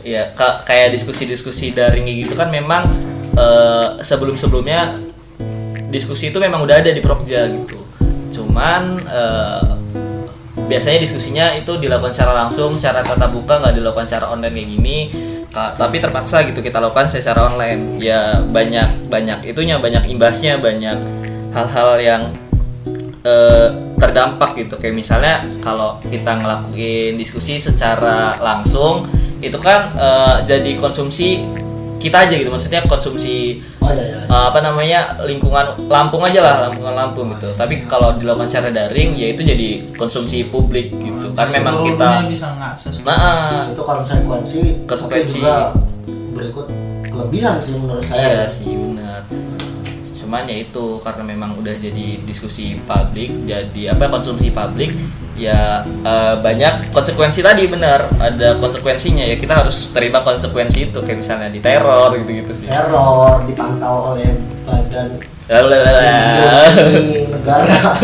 [0.00, 2.86] Iya, ka- kayak diskusi-diskusi daring gitu kan memang
[3.34, 5.02] eh, sebelum-sebelumnya
[5.90, 7.74] diskusi itu memang udah ada di Prokja gitu.
[8.30, 9.70] Cuman eh,
[10.64, 14.98] biasanya diskusinya itu dilakukan secara langsung, secara tatap muka, nggak dilakukan secara online kayak gini.
[15.50, 17.98] Ka- tapi terpaksa gitu kita lakukan secara online.
[17.98, 20.96] Ya banyak banyak itunya, banyak imbasnya, banyak
[21.50, 22.22] hal-hal yang
[23.26, 23.68] eh,
[24.00, 29.04] terdampak gitu kayak misalnya kalau kita ngelakuin diskusi secara langsung
[29.44, 31.44] itu kan eh, jadi konsumsi
[32.00, 34.18] kita aja gitu maksudnya konsumsi Oh iya iya.
[34.24, 39.14] eh, apa namanya lingkungan Lampung aja lah lingkungan Lampung gitu tapi kalau dilakukan secara daring
[39.14, 43.04] ya itu jadi konsumsi publik gitu kan memang kita bisa ngakses.
[43.04, 45.38] nah Itu konsekuensi, Konsekuensi.
[46.32, 46.66] berikut
[47.04, 48.48] kelebihan sih menurut iya saya.
[48.48, 49.20] sih benar
[50.20, 54.92] cuman ya itu karena memang udah jadi diskusi publik jadi apa konsumsi publik
[55.40, 61.24] ya eh, banyak konsekuensi tadi benar ada konsekuensinya ya kita harus terima konsekuensi itu kayak
[61.24, 64.28] misalnya diteror gitu gitu sih Teror dipantau oleh
[64.68, 65.16] badan
[67.34, 67.98] negara.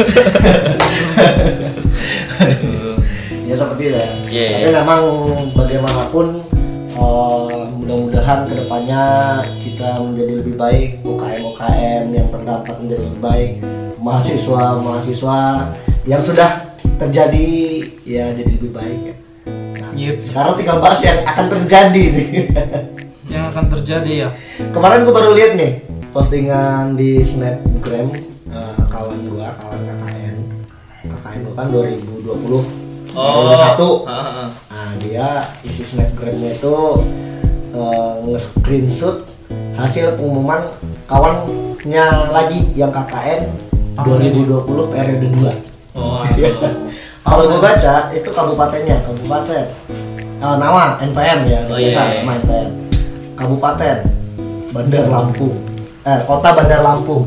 [3.46, 4.06] ya seperti itu ya.
[4.26, 4.82] Iya, Tapi iya.
[4.82, 5.02] memang
[5.54, 6.26] bagaimanapun
[6.90, 9.02] eh, mudah-mudahan ke depannya
[9.62, 13.50] kita menjadi lebih baik UKM UKM yang terdampak menjadi lebih baik
[14.02, 15.70] mahasiswa mahasiswa
[16.02, 16.66] yang sudah
[16.98, 17.46] terjadi
[18.02, 19.14] ya jadi lebih baik ya
[19.78, 20.18] nah, Yep.
[20.18, 22.28] sekarang tinggal bahas yang akan terjadi nih
[23.38, 24.28] yang akan terjadi ya
[24.74, 25.72] kemarin gue baru lihat nih
[26.10, 28.10] postingan di snapgram
[28.50, 30.36] eh, kawan gua kawan KKN
[31.06, 32.82] KKN gua kan 2020
[33.16, 33.48] Oh.
[33.48, 34.48] periode satu Heeh.
[34.68, 35.28] Nah dia
[35.64, 36.76] isi snapgramnya itu
[37.76, 39.28] eh, nge-screenshot
[39.76, 40.64] hasil pengumuman
[41.04, 43.42] kawannya lagi yang KKN
[44.00, 46.20] 2020 periode 2 Oh,
[47.26, 49.64] Kalau gue baca itu kabupatennya kabupaten.
[50.36, 52.20] Eh, nama NPM ya Oh, biasa iya, iya.
[52.20, 52.68] nama NPM
[53.32, 53.96] kabupaten
[54.76, 55.56] Bandar Lampung.
[56.04, 57.24] Eh kota Bandar Lampung.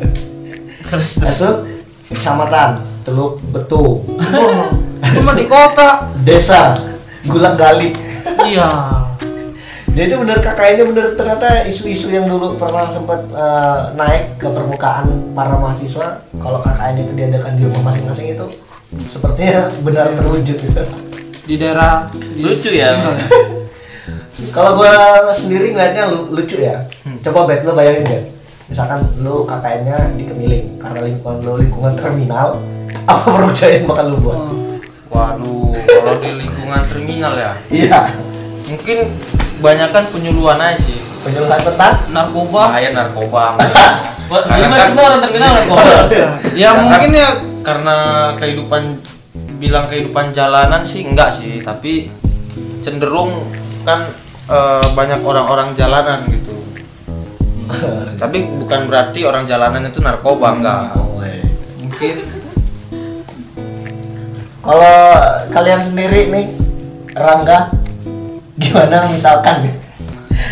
[0.88, 1.56] Terus Masuk
[2.08, 4.00] kecamatan Teluk Betung
[5.20, 6.08] cuma di kota.
[6.24, 6.72] Desa
[7.28, 7.92] Gulang Gali.
[8.48, 8.68] Iya
[9.92, 11.12] Jadi itu bener kakak ini bener.
[11.12, 15.04] Ternyata isu-isu yang dulu pernah sempat eh, naik ke permukaan
[15.36, 18.46] para mahasiswa kalau KKN itu diadakan di rumah masing-masing itu
[19.04, 20.56] sepertinya benar terwujud.
[21.44, 22.96] Di daerah di- lucu ya.
[24.56, 24.90] Kalau gue
[25.30, 26.82] sendiri ngeliatnya lu- lucu ya.
[27.20, 28.24] Coba bet lo bayangin bet
[28.66, 32.56] misalkan lu KKN-nya di Kemiling karena lingkungan lu lingkungan terminal
[33.10, 34.40] apa pekerjaan yang bakal lu buat?
[35.12, 37.52] Waduh, kalau di lingkungan terminal ya,
[37.84, 38.00] iya.
[38.64, 38.98] Mungkin
[39.62, 40.98] kebanyakan penyuluhan aja sih.
[41.22, 43.54] penyuluhan petang narkoba Bahaya narkoba.
[44.30, 45.78] Buat Karena lima kan- semua orang terminal kan kok
[46.58, 47.28] ya mungkin ya
[47.62, 47.96] karena
[48.34, 48.82] kehidupan
[49.62, 52.10] bilang kehidupan jalanan sih enggak sih, tapi
[52.82, 53.30] cenderung
[53.86, 54.02] kan
[54.50, 56.58] eh, banyak orang-orang jalanan gitu.
[58.22, 60.90] tapi bukan berarti orang jalanan itu narkoba enggak.
[61.78, 62.16] mungkin
[64.58, 64.98] kalau
[65.54, 66.46] kalian sendiri nih
[67.12, 67.81] Rangga
[68.60, 69.64] gimana misalkan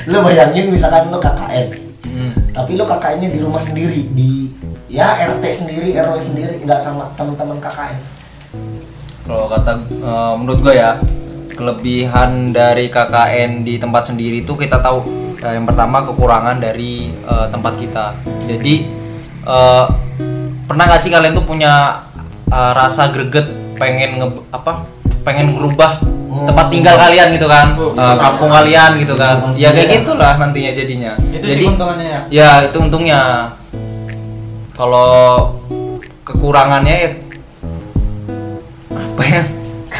[0.09, 2.35] lu bayangin misalkan lu KKN Hmm.
[2.51, 4.51] tapi lu KKN-nya di rumah sendiri di
[4.91, 7.97] ya RT sendiri RW sendiri nggak sama teman-teman KKN
[9.25, 10.99] Kalau kata eh, menurut gue ya
[11.55, 15.07] kelebihan dari KKN di tempat sendiri itu kita tahu
[15.39, 18.11] eh, yang pertama kekurangan dari eh, tempat kita.
[18.51, 18.75] Jadi
[19.47, 19.85] eh,
[20.67, 22.03] pernah gak sih kalian tuh punya
[22.51, 23.47] eh, rasa greget
[23.79, 24.83] pengen nge apa
[25.23, 29.43] pengen ngerubah tempat tinggal kalian gitu kan Eh, kampung kalian gitu kan.
[29.43, 31.13] Rumah ya kayak gitulah nantinya jadinya.
[31.35, 32.21] Itu jadi sih keuntungannya ya?
[32.31, 33.23] ya itu untungnya.
[34.73, 35.11] Kalau
[36.23, 37.11] kekurangannya ya
[38.89, 39.43] apa ya?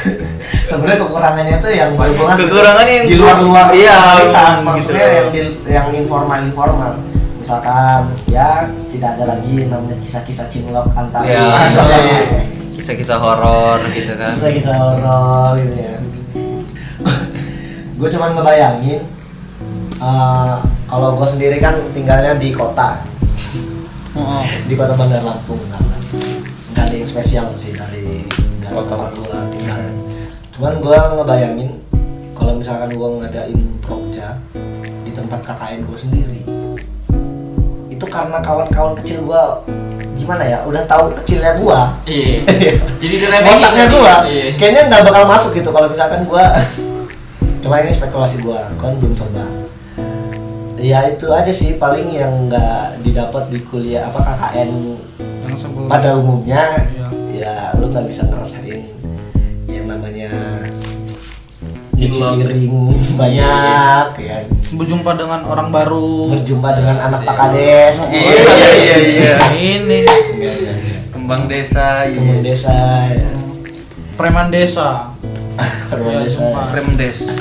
[0.71, 5.11] Sebenarnya kekurangannya tuh yang berhubungan Kekurangannya yang di luar-luar iya, kualitas gitu maksudnya loh.
[5.19, 6.93] yang di, yang informal informal
[7.43, 11.43] misalkan ya tidak ada lagi namanya kisah-kisah cinlok antara Ya.
[11.59, 12.23] Iya.
[12.79, 14.31] kisah-kisah horor gitu kan.
[14.33, 15.95] Kisah-kisah horor gitu ya
[18.01, 19.03] gue cuman ngebayangin
[20.01, 20.57] eh,
[20.91, 23.03] kalau gue sendiri kan tinggalnya di kota.
[24.67, 25.83] Di kota Bandar Lampung nggak
[26.75, 28.27] nggak ada yang spesial sih dari
[28.59, 28.99] dari Kota.
[28.99, 29.81] tempat gue tinggal.
[30.51, 31.71] Cuman gue ngebayangin
[32.35, 34.41] kalau misalkan gue ngadain prokja
[35.05, 36.41] di tempat KKN gue sendiri
[38.01, 39.45] itu karena kawan-kawan kecil gue
[40.21, 40.59] gimana ya?
[40.69, 42.45] Udah tahu kecilnya gue iya.
[43.01, 43.93] Jadi diremehin otaknya sih.
[43.97, 44.15] gua.
[44.29, 44.47] Iya.
[44.61, 46.45] kayaknya nggak bakal masuk gitu kalau misalkan gua.
[47.65, 48.69] Cuma ini spekulasi gua.
[48.77, 49.45] Kan belum coba.
[50.81, 54.71] Ya itu aja sih paling yang nggak didapat di kuliah apa KKN
[55.89, 56.85] pada umumnya.
[56.89, 57.09] Iya.
[57.41, 58.85] ya lu nggak bisa ngerasain
[59.65, 60.29] yang namanya
[61.97, 62.37] Cinlok.
[62.43, 62.75] ciring
[63.17, 64.37] banyak ya
[64.71, 69.35] berjumpa dengan orang baru berjumpa dengan anak Pak Kades Iya iya iya.
[69.59, 70.01] ini
[70.39, 70.97] Iya, iya, iya.
[71.11, 72.39] Kembang desa, iya.
[72.39, 72.75] desa
[73.11, 73.31] ya.
[74.15, 75.11] preman desa
[75.91, 76.25] Ya,
[76.97, 77.35] desa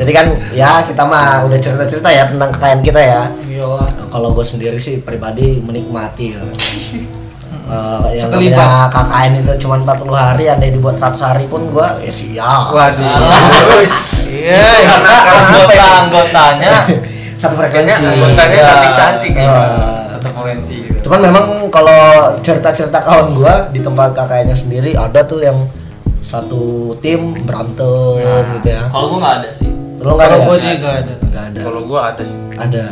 [0.00, 4.46] jadi kan ya kita mah udah cerita-cerita ya tentang kekayaan kita ya iyalah kalau gue
[4.46, 6.40] sendiri sih pribadi menikmati ya.
[7.70, 7.76] Eh,
[8.12, 8.58] yang Sekelibat.
[8.58, 12.98] namanya KKN itu cuma 40 hari andai dibuat 100 hari pun gue ya siap Waduh.
[14.26, 16.74] iya karena anggota anggotanya
[17.40, 18.64] satu frekuensi Anggotanya Ya.
[18.66, 19.46] cantik-cantik gitu.
[19.46, 22.00] Eh, satu frekuensi gitu cuman memang kalau
[22.40, 25.58] cerita-cerita kawan gue di tempat KKN-nya sendiri ada tuh yang
[26.20, 26.60] satu
[26.98, 28.18] tim berantem
[28.52, 30.44] gitu ya kalau gua nggak ada sih nggak ada kalau ya?
[30.44, 32.36] gue juga ada nggak ada Kalau gua ada sih.
[32.56, 32.84] ada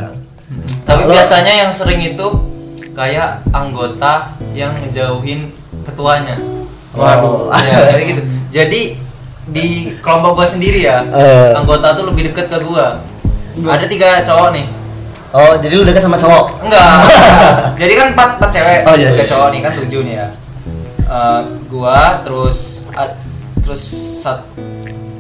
[0.83, 2.27] tapi biasanya yang sering itu
[2.99, 5.55] kayak anggota yang ngejauhin
[5.87, 6.35] ketuanya.
[6.99, 7.47] Waduh.
[7.71, 8.23] ya jadi gitu.
[8.51, 8.81] Jadi
[9.49, 9.67] di
[10.03, 11.55] kelompok gua sendiri ya Eh.
[11.55, 12.99] anggota tuh lebih deket ke gua.
[13.63, 14.67] Ada tiga cowok nih.
[15.31, 16.67] Oh jadi lu dekat sama cowok?
[16.67, 16.89] Enggak.
[17.81, 18.81] Jadi kan empat empat cewek.
[18.89, 19.31] Oh, iya, tiga iya.
[19.31, 20.29] cowok nih kan tujuh nih ya.
[21.05, 23.21] Eh, gua terus ad-
[23.61, 23.83] terus
[24.25, 24.41] sat,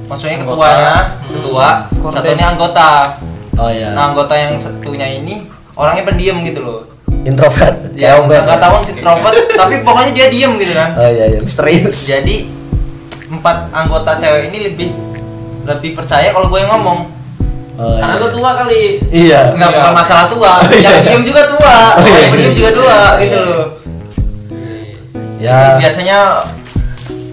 [0.08, 1.68] maksudnya ketuanya ketua.
[2.00, 2.14] Kordes.
[2.16, 3.20] satunya anggota.
[3.60, 3.92] Oh iya.
[3.92, 5.44] Nah anggota yang satunya ini
[5.76, 6.97] orangnya pendiam gitu loh
[7.28, 8.40] introvert ya Kayak Obed.
[8.42, 12.36] nggak tahu introvert tapi pokoknya dia diem gitu kan oh iya iya misterius jadi
[13.28, 14.88] empat anggota cewek ini lebih
[15.62, 17.12] lebih percaya kalau gue yang ngomong
[17.76, 18.22] oh, Karena iya.
[18.24, 18.82] lo tua kali.
[19.12, 19.92] iya nggak Iya.
[19.92, 20.52] masalah tua
[20.86, 22.56] yang diem juga tua Oh, iya, yang diem iya.
[22.56, 23.64] juga dua gitu loh
[25.38, 26.18] ya Jadi biasanya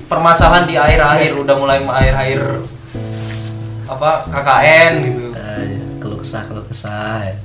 [0.05, 2.41] permasalahan di akhir-akhir udah mulai akhir-akhir
[3.85, 5.79] apa KKN gitu iya.
[5.97, 7.35] keluh kesah keluh kesah ya.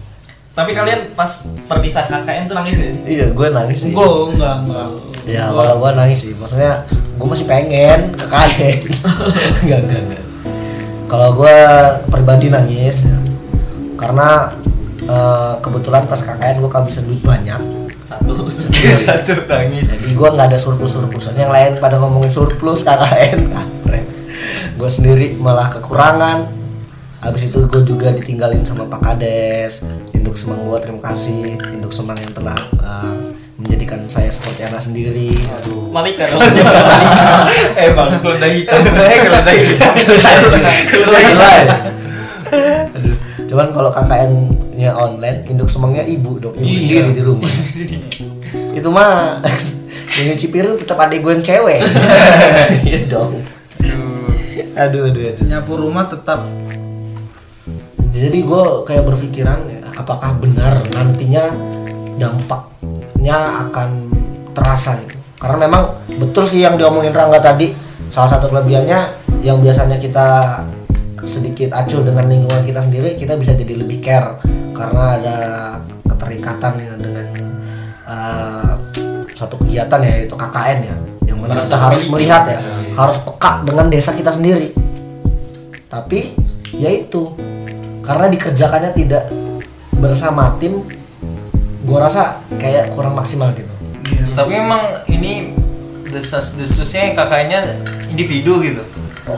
[0.50, 3.02] Tapi kalian pas perpisahan KKN tuh nangis gak sih?
[3.06, 3.92] iya gue nangis sih.
[3.94, 4.88] Gue enggak enggak.
[5.24, 6.32] Ya kalau gue nangis sih.
[6.34, 8.78] Maksudnya gue masih pengen ke kain
[9.62, 10.24] enggak enggak enggak.
[11.10, 11.56] Kalau gue
[12.10, 13.18] pribadi nangis ya.
[14.00, 14.48] karena
[15.04, 17.60] eh, kebetulan pas KKN gue kehabisan duit banyak.
[18.02, 18.32] Satu.
[19.06, 19.94] satu nangis.
[19.94, 23.54] Jadi gue nggak ada surplus surplusan yang lain pada ngomongin surplus KKN
[24.80, 26.48] gue sendiri malah kekurangan.
[27.20, 29.84] Habis itu gue juga ditinggalin sama Pak Kades
[30.20, 35.32] induk semang gue terima kasih induk semang yang telah eh, menjadikan saya seperti anak sendiri
[35.32, 36.44] aduh Malika dong.
[37.76, 38.80] eh bang keluar hitam
[39.12, 39.94] eh keluar hitam?
[42.94, 43.16] Aduh.
[43.50, 44.32] Cuman kalau KKN
[44.78, 47.50] nya online, induk semangnya ibu dong, ibu sendiri di rumah.
[48.74, 49.42] Itu mah
[50.18, 51.82] yang nyuci piring tetap adik gue yang cewek.
[52.86, 53.42] Iya dong.
[54.78, 55.46] Aduh, aduh, aduh.
[55.50, 56.46] nyapu rumah tetap
[58.10, 61.44] Jadi gue kayak berpikiran, ya, apakah benar nantinya
[62.16, 63.36] dampaknya
[63.68, 63.88] akan
[64.56, 65.16] terasa gitu.
[65.40, 65.82] Karena memang
[66.20, 67.72] betul sih yang diomongin Rangga tadi,
[68.12, 69.00] salah satu kelebihannya
[69.44, 70.60] yang biasanya kita
[71.24, 74.40] sedikit acuh dengan lingkungan kita sendiri, kita bisa jadi lebih care
[74.72, 75.38] karena ada
[76.08, 77.28] keterikatan ya dengan
[78.08, 78.72] uh,
[79.32, 80.96] suatu kegiatan ya itu KKN ya,
[81.28, 82.60] yang mana kita harus melihat ya,
[82.96, 84.72] harus peka dengan desa kita sendiri.
[85.88, 86.36] Tapi
[86.76, 87.32] ya itu
[88.04, 89.24] karena dikerjakannya tidak
[90.00, 90.82] bersama tim
[91.84, 93.70] gue rasa kayak kurang maksimal gitu.
[94.32, 95.52] Tapi memang ini
[96.10, 97.60] desas desusnya yang kakaknya
[98.10, 98.82] individu gitu.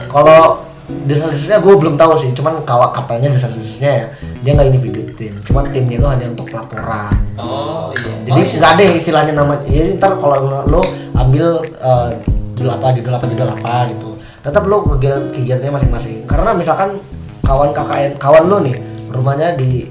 [0.09, 0.63] Kalau
[1.07, 4.07] desas-desusnya gue belum tahu sih cuman kalau katanya desas-desusnya ya
[4.43, 5.33] dia nggak individu tim.
[5.43, 7.13] Cuman timnya itu hanya untuk laporan.
[7.39, 8.13] Oh iya.
[8.29, 10.37] jadi nggak ada yang istilahnya nama jadi ntar kalau
[10.69, 10.83] lo
[11.17, 12.09] ambil eh,
[12.53, 14.09] judul apa judul apa judul apa gitu
[14.43, 16.27] tetap lo kegiatan kegiatannya masing-masing.
[16.27, 16.99] Karena misalkan
[17.47, 18.75] kawan KKN kawan lo nih
[19.09, 19.87] rumahnya di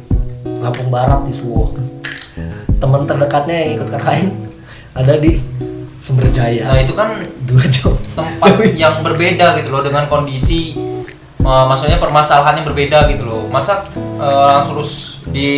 [0.62, 1.74] Lampung Barat di Suwo.
[2.78, 4.26] Teman terdekatnya yang ikut KKN
[4.96, 5.38] ada di
[6.02, 6.66] Sumberjaya.
[6.66, 7.14] Nah itu kan
[7.46, 7.94] dua jam.
[8.12, 10.74] tempat yang berbeda gitu loh dengan kondisi
[11.42, 13.46] uh, maksudnya permasalahannya berbeda gitu loh.
[13.46, 13.86] Masa
[14.18, 15.48] uh, langsung terus di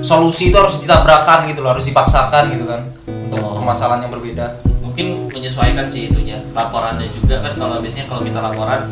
[0.00, 4.46] solusi itu harus ditabrakan gitu loh harus dipaksakan gitu kan untuk permasalahan yang berbeda.
[4.80, 6.40] Mungkin menyesuaikan sih itunya.
[6.56, 8.88] Laporannya juga kan kalau biasanya kalau kita laporan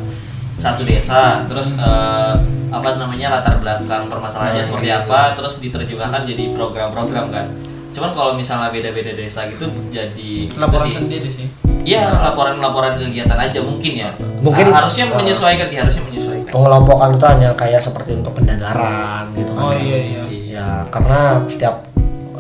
[0.61, 2.35] satu desa, terus eh,
[2.71, 5.01] apa namanya latar belakang permasalahannya Nah, seperti gitu.
[5.01, 7.47] apa, terus diterjemahkan jadi program-program kan.
[7.91, 10.95] Cuman kalau misalnya beda-beda desa gitu jadi itu laporan sih.
[10.95, 11.49] sendiri sih
[11.81, 14.13] Iya, laporan-laporan kegiatan aja mungkin ya.
[14.39, 16.47] Mungkin, Ah, harusnya uh, menyesuaikan sih, harusnya menyesuaikan.
[16.47, 21.87] pengelompokan itu hanya kayak seperti untuk pendadaran gitu kan oh iya iya ya karena setiap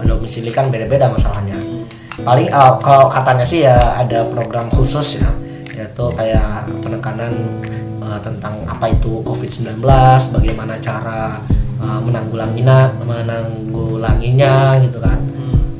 [0.00, 1.54] domisili kan beda-beda masalahnya
[2.18, 5.30] paling uh, kalau katanya sih ya ada program khusus ya
[5.72, 6.42] yaitu kayak
[6.80, 7.30] penekanan
[8.11, 9.78] uh, tentang apa itu COVID-19
[10.34, 11.38] bagaimana cara
[11.78, 15.18] uh, menanggulanginya menanggulanginya gitu kan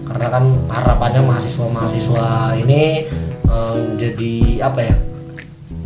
[0.07, 3.07] karena kan harapannya mahasiswa-mahasiswa ini
[3.47, 4.97] um, jadi apa ya ya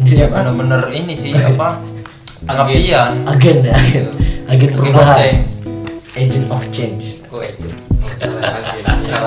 [0.05, 0.35] jadi apa?
[0.45, 1.81] bener-bener ini sih apa
[2.45, 4.07] pengabdian agen ya agen
[4.45, 5.49] agen Agent of perubahan change.
[6.21, 7.77] agent of change agent?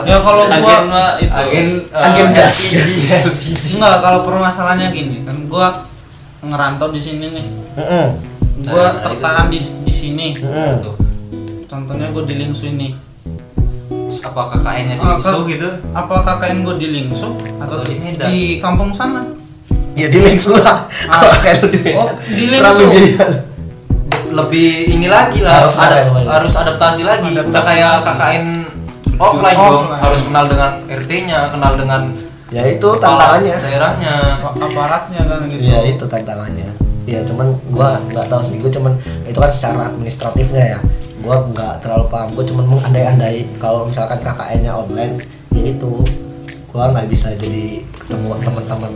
[0.07, 0.77] ya kalau Agen gua
[1.19, 1.33] itu.
[1.33, 2.57] agen uh, Agen gas.
[3.77, 5.86] enggak kalau permasalahannya gini kan gua
[6.47, 7.45] ngerantau di sini nih.
[7.75, 8.07] Mm-mm.
[8.63, 10.27] gua Nah, tertahan di di sini.
[10.35, 10.73] Mm-mm.
[10.81, 10.95] Tuh.
[11.65, 12.95] contohnya gua di Lingsu ini.
[14.07, 15.69] Terus apa KKN-nya di Ah, Isu kan- gitu?
[15.91, 18.27] apa KKN gua di Lingsu atau Atau di di, Medan?
[18.27, 19.19] di kampung sana?
[19.93, 20.85] Ya di link lah.
[20.85, 22.63] Kalau kayak lu di oh di Lingsu.
[22.85, 23.27] Terlalu dia
[24.29, 27.31] lebih ini lagi lah Harus ada, harus adaptasi lagi.
[27.31, 27.49] Adaptasi.
[27.49, 28.45] udah kayak KKN
[29.17, 29.83] offline dong.
[29.83, 30.01] Offline.
[30.01, 32.01] harus kenal dengan RT-nya kenal dengan
[32.51, 33.55] ya itu tantangannya.
[33.59, 34.15] daerahnya.
[34.43, 35.61] Aparatnya kan gitu.
[35.61, 36.69] Ya itu tantangannya.
[37.07, 38.55] Ya cuman gua nggak tahu sih.
[38.59, 38.93] Gua cuman
[39.27, 40.79] itu kan secara administratifnya ya.
[41.23, 42.27] Gua nggak terlalu paham.
[42.35, 45.19] Gua cuman mengandai-andai kalau misalkan KKN-nya online
[45.51, 46.03] ya itu.
[46.71, 48.91] Gua nggak bisa jadi ketemu teman-teman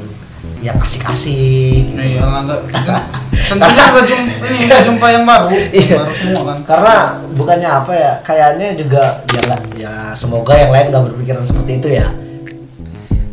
[0.62, 1.98] yang asik-asik gitu.
[1.98, 2.62] Iya lah nggak.
[3.52, 5.48] Tentunya nggak jumpa ini nggak jumpa yang baru.
[5.82, 5.96] Iya.
[6.04, 6.58] baru semua kan.
[6.64, 6.96] Karena
[7.36, 11.90] bukannya apa ya kayaknya juga ya lah, ya semoga yang lain nggak berpikiran seperti itu
[12.00, 12.08] ya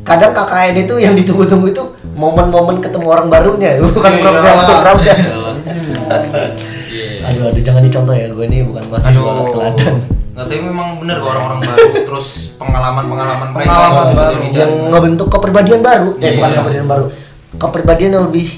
[0.08, 1.84] kadang KKN itu yang ditunggu-tunggu itu
[2.14, 4.22] momen-momen ketemu orang barunya bukan Iya.
[4.22, 5.14] program-programnya
[6.88, 7.08] Iya.
[7.22, 9.52] aduh aduh jangan dicontoh ya gue ini bukan mahasiswa Aduh.
[9.52, 9.96] teladan
[10.32, 14.38] Nggak tapi memang bener kok orang-orang baru terus pengalaman-pengalaman mereka Pengalaman juga baru.
[14.54, 16.56] yang ngebentuk kepribadian baru eh bukan Iya.
[16.56, 17.04] kepribadian baru
[17.54, 18.48] kepribadian yang lebih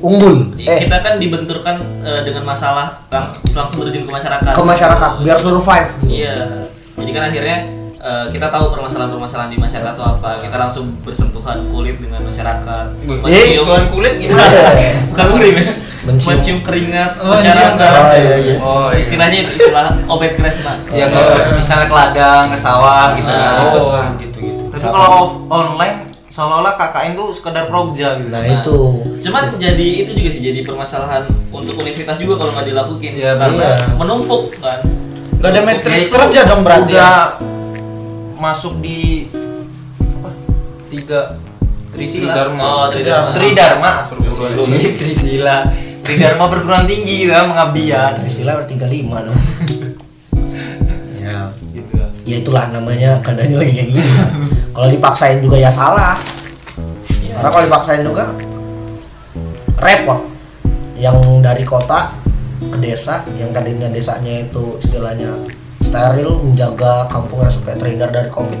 [0.00, 4.50] unggul eh kita kan dibenturkan eh, dengan masalah lang- langsung terjun ke masyarakat.
[4.50, 6.10] ke masyarakat biar survive gitu.
[6.20, 6.36] Iya.
[6.92, 7.56] Jadi kan akhirnya
[8.02, 10.30] eh, kita tahu permasalahan-permasalahan di masyarakat itu apa.
[10.40, 12.86] Kita langsung bersentuhan kulit dengan masyarakat.
[13.24, 14.42] Eh, Tuan kulit gimana?
[15.10, 15.70] bukan murim ya.
[16.02, 16.34] Mencium.
[16.34, 17.78] Mencium keringat Oh, masyarakat.
[17.78, 18.54] Oh, iya, iya.
[18.58, 18.98] Oh, iya.
[18.98, 20.74] Istilahnya itu istilah obet kresna.
[20.90, 23.82] ya nggak misalnya ke ladang ke sawah gitu kan Oh, gitu
[24.18, 24.40] gitu.
[24.68, 28.76] tapi kalau off- online seolah-olah KKN tuh sekedar progja gitu nah itu
[29.20, 33.62] Cuman jadi itu juga sih jadi permasalahan untuk universitas juga kalau nggak dilakukan Iya, karena
[33.62, 33.72] iya.
[33.94, 34.82] menumpuk kan.
[35.38, 37.51] Gak ada Ya matriks itu kerja dong berarti udah ya.
[38.42, 39.30] Masuk di
[40.18, 40.30] apa?
[40.90, 41.38] Tiga
[41.94, 42.34] Trisila.
[42.34, 42.62] Tridharma.
[42.66, 43.30] Oh, Tridharma.
[43.38, 43.92] Tridharma.
[45.00, 45.56] Trisila.
[46.02, 48.82] Tridharma perguruan tinggi gitu kan pengabdian istilah 35
[49.30, 49.40] dong.
[51.22, 51.54] Ya.
[51.70, 51.94] Gitu.
[52.26, 54.10] Ya itulah namanya keadaannya lagi kayak gini.
[54.74, 56.18] Kalau dipaksain juga ya salah.
[57.30, 58.34] Karena kalau dipaksain juga
[59.78, 60.26] repot.
[60.98, 61.16] Yang
[61.46, 62.10] dari kota
[62.58, 65.30] ke desa yang tadinya desanya itu istilahnya
[65.82, 68.60] steril menjaga kampungnya supaya terhindar dari covid.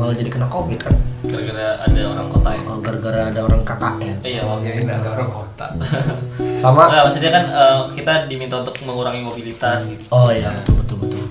[0.00, 0.96] Malah jadi kena covid kan?
[1.22, 2.62] Gara-gara ada orang kota ya.
[2.66, 4.16] Oh, gara-gara ada orang KKN.
[4.26, 5.66] Iya, waktu ada orang kota.
[6.64, 6.82] Sama?
[6.90, 10.02] Nggak, maksudnya kan eh, kita diminta untuk mengurangi mobilitas gitu.
[10.10, 11.24] Oh iya betul betul betul.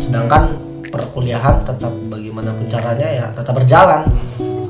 [0.00, 0.56] Sedangkan
[0.88, 4.06] perkuliahan tetap bagaimanapun caranya ya tetap berjalan.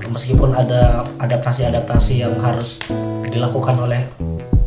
[0.04, 2.86] Meskipun ada adaptasi-adaptasi yang harus
[3.26, 4.06] dilakukan oleh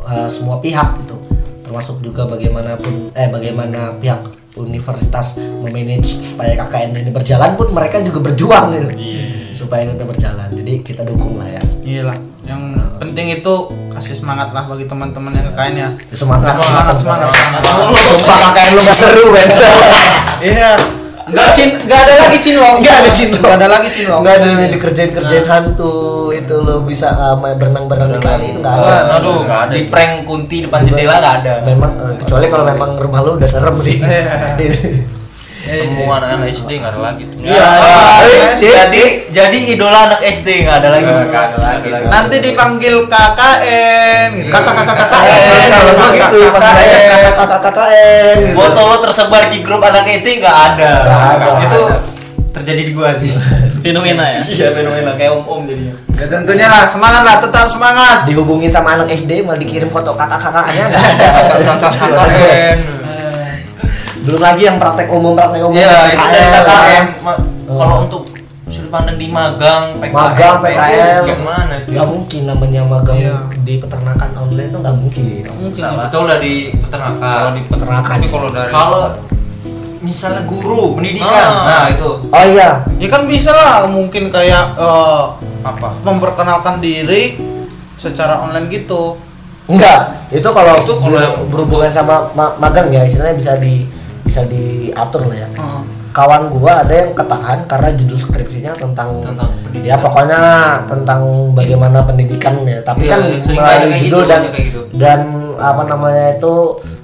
[0.03, 1.15] uh, semua pihak gitu.
[1.63, 8.19] Termasuk juga bagaimanapun eh bagaimana pihak universitas memanage supaya KKN ini berjalan pun mereka juga
[8.25, 8.89] berjuang gitu
[9.53, 12.19] supaya ini berjalan jadi kita dukung lah ya Iya lah.
[12.43, 13.53] Yang penting itu
[13.87, 15.89] kasih semangat lah bagi teman-teman yang KKN ya.
[16.11, 17.27] semangat Semangat semangat.
[18.19, 19.49] semangat kayak lu nggak seru Ben
[20.43, 20.71] Iya.
[21.27, 22.77] Enggak cin, enggak ada lagi cinlong.
[22.79, 23.39] Nggak ada cinlong.
[23.43, 24.21] Enggak ada lagi cinlong.
[24.23, 25.95] nggak ada yang dikerjain kerjain hantu
[26.31, 29.73] itu lo bisa uh, main berenang-berenang di kali itu nggak ada Aduh, nggak ada.
[29.73, 33.49] di prank kunti depan jendela nggak ada memang eh, kecuali kalau memang rumah lo udah
[33.49, 33.97] serem sih
[35.67, 37.23] Temu anak-anak SD nggak ada lagi.
[37.23, 37.35] tuh.
[37.43, 37.59] Iya.
[37.59, 38.23] Ah,
[38.55, 41.87] jadi jadi idola anak SD nggak ada lagi Nggak ada lagi.
[42.07, 44.49] Nanti dipanggil KKN gitu.
[44.49, 48.55] kakak kakak KKN kalau gitu makanya kakak kakak KKN gitu.
[48.55, 50.91] foto lo tersebar di grup anak SD nggak ada
[51.61, 51.81] itu
[52.49, 53.29] terjadi di gua sih
[53.79, 54.41] Fenomena ya.
[54.41, 58.25] iya fenomena kayak om om jadinya Ya tentunya lah semangat lah tetap semangat.
[58.25, 62.73] dihubungin sama anak SD malah dikirim foto kakak kakaknya nggak ada.
[64.27, 67.05] Belum lagi yang praktek umum praktek umum Iya, itu dari KKN.
[67.65, 68.21] Kalau untuk
[68.67, 71.89] sudut pandang di magang, PKN, magang PKL Gimana itu?
[71.89, 73.35] nggak mungkin namanya magang Iya.
[73.63, 76.03] di peternakan online tuh nggak mungkin Mungkin Salah.
[76.03, 77.47] betul lah di Kalau peternakan.
[77.49, 79.03] di peternakan tapi kalau dari Kalau
[79.97, 81.63] misalnya guru pendidikan, Ah.
[81.65, 85.23] nah itu oh iya Ya kan bisa lah mungkin kayak eh,
[85.63, 85.87] apa?
[86.01, 87.39] memperkenalkan diri
[87.93, 89.15] secara online gitu.
[89.65, 93.83] Enggak, itu kalau Itu kalau berhubungan sama ma- magang ya, istilahnya bisa di
[94.27, 95.49] bisa diatur lah ya.
[95.49, 95.81] Heeh.
[96.11, 99.85] Kawan gua ada yang ketahan karena judul skripsinya tentang, Tentang pendidikan.
[99.85, 100.41] ya pokoknya
[100.89, 101.21] tentang
[101.53, 102.81] bagaimana pendidikan ya.
[102.81, 103.21] Tapi Iya, kan
[103.53, 104.81] melalui judul gitu, dan gitu.
[104.97, 105.19] dan
[105.61, 106.53] apa namanya itu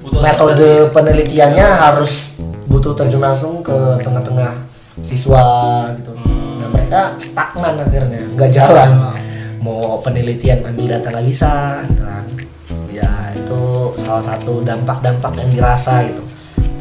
[0.02, 4.50] Butuh metode penelitiannya harus butuh terjun langsung ke tengah-tengah
[4.98, 5.46] siswa
[5.94, 6.18] gitu.
[6.58, 8.90] Dan mereka stagnan akhirnya, nggak jalan.
[9.62, 12.26] Mau penelitian ambil data nggak bisa, gitu kan.
[12.90, 13.62] Ya itu
[13.96, 16.26] salah satu dampak-dampak yang dirasa gitu.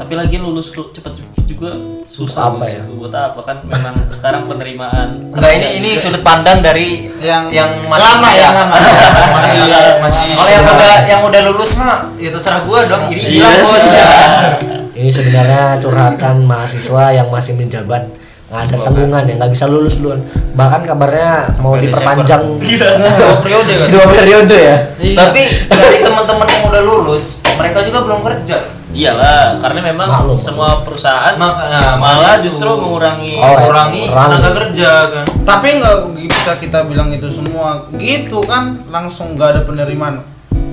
[0.03, 1.15] Tapi lagi lulus lu cepet
[1.47, 1.79] juga
[2.11, 2.83] susah Apa ya?
[2.91, 8.19] Buat apa kan memang sekarang penerimaan enggak ini ini sudut pandang dari Yang yang masih
[8.19, 8.75] lama ya, lama.
[8.75, 8.99] Masih
[10.03, 13.15] masih Kalau yang udah yang udah lulus mah ya terserah gua dong.
[13.15, 13.85] Iri Iya, bilang bos.
[13.95, 14.11] iya.
[14.93, 18.03] Ini sebenarnya curhatan mahasiswa yang masih menjabat
[18.53, 20.21] ada tanggungan ya nggak bisa lulus duluan
[20.53, 23.89] bahkan kabarnya mau Sampai diperpanjang dua periode kan?
[23.89, 28.59] dua periode ya Tapi dari teman-teman yang udah lulus, mereka juga belum kerja.
[28.93, 30.37] Iyalah, karena memang Maklum.
[30.37, 32.77] semua perusahaan Maka- nah, malah justru itu.
[32.79, 34.29] mengurangi Oh, Mengurangi kurangi.
[34.29, 35.25] tenaga kerja kan.
[35.43, 40.21] Tapi nggak bisa kita bilang itu semua gitu kan langsung nggak ada penerimaan.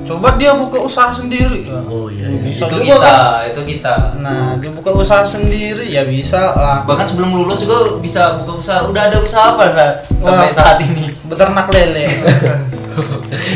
[0.09, 1.69] Coba dia buka usaha sendiri.
[1.85, 2.41] Oh iya, iya.
[2.41, 3.49] Bisa itu juga kita, kan.
[3.53, 3.95] itu kita.
[4.17, 6.81] Nah, dia buka usaha sendiri ya bisa lah.
[6.89, 8.89] Bahkan sebelum lulus juga bisa buka usaha.
[8.89, 10.55] Udah ada usaha apa saat sampai Wah.
[10.57, 11.05] saat ini?
[11.29, 12.09] Beternak lele.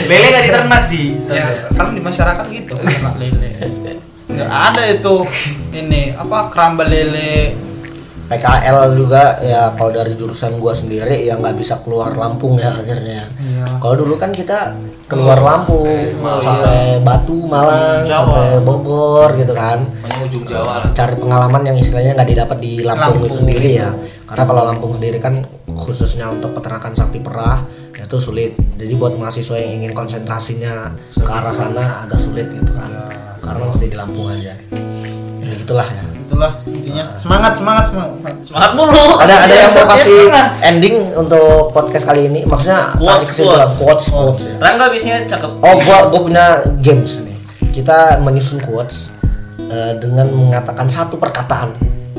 [0.08, 1.20] Lele gak diternak sih.
[1.28, 1.44] ya,
[1.76, 3.52] kan di masyarakat gitu beternak lele.
[4.30, 5.16] Nggak ada itu
[5.74, 7.58] ini apa keramba lele.
[8.24, 13.26] PKL juga ya kalau dari jurusan gua sendiri ya nggak bisa keluar Lampung ya akhirnya.
[13.84, 14.74] Kalau dulu kan kita
[15.08, 15.88] keluar Lampung
[16.42, 19.84] sampai Batu, Malang, sampai Bogor gitu kan.
[20.24, 20.88] Ujung Jawa.
[20.96, 23.40] Cari pengalaman yang istilahnya nggak didapat di Lampung, itu Lampung.
[23.44, 23.90] sendiri ya.
[24.24, 28.54] Karena kalau Lampung sendiri kan khususnya untuk peternakan sapi perah itu sulit.
[28.80, 32.92] Jadi buat mahasiswa yang ingin konsentrasinya ke arah sana agak sulit gitu kan.
[33.44, 34.54] Karena mesti di Lampung aja.
[35.64, 36.04] Ya gitulah ya.
[36.20, 38.12] itulah intinya semangat semangat semangat
[38.42, 39.06] Semangat mulu.
[39.18, 40.48] ada ada yang mau Iya, kasih setengah.
[40.66, 43.74] ending untuk podcast kali ini maksudnya Quotes, quotes.
[43.78, 45.52] quotes quotes Rangga biasanya cakep.
[45.58, 46.46] oh gua gua punya
[46.78, 47.38] games nih
[47.72, 49.16] kita menyusun quotes
[49.62, 51.72] eh, dengan mengatakan satu perkataan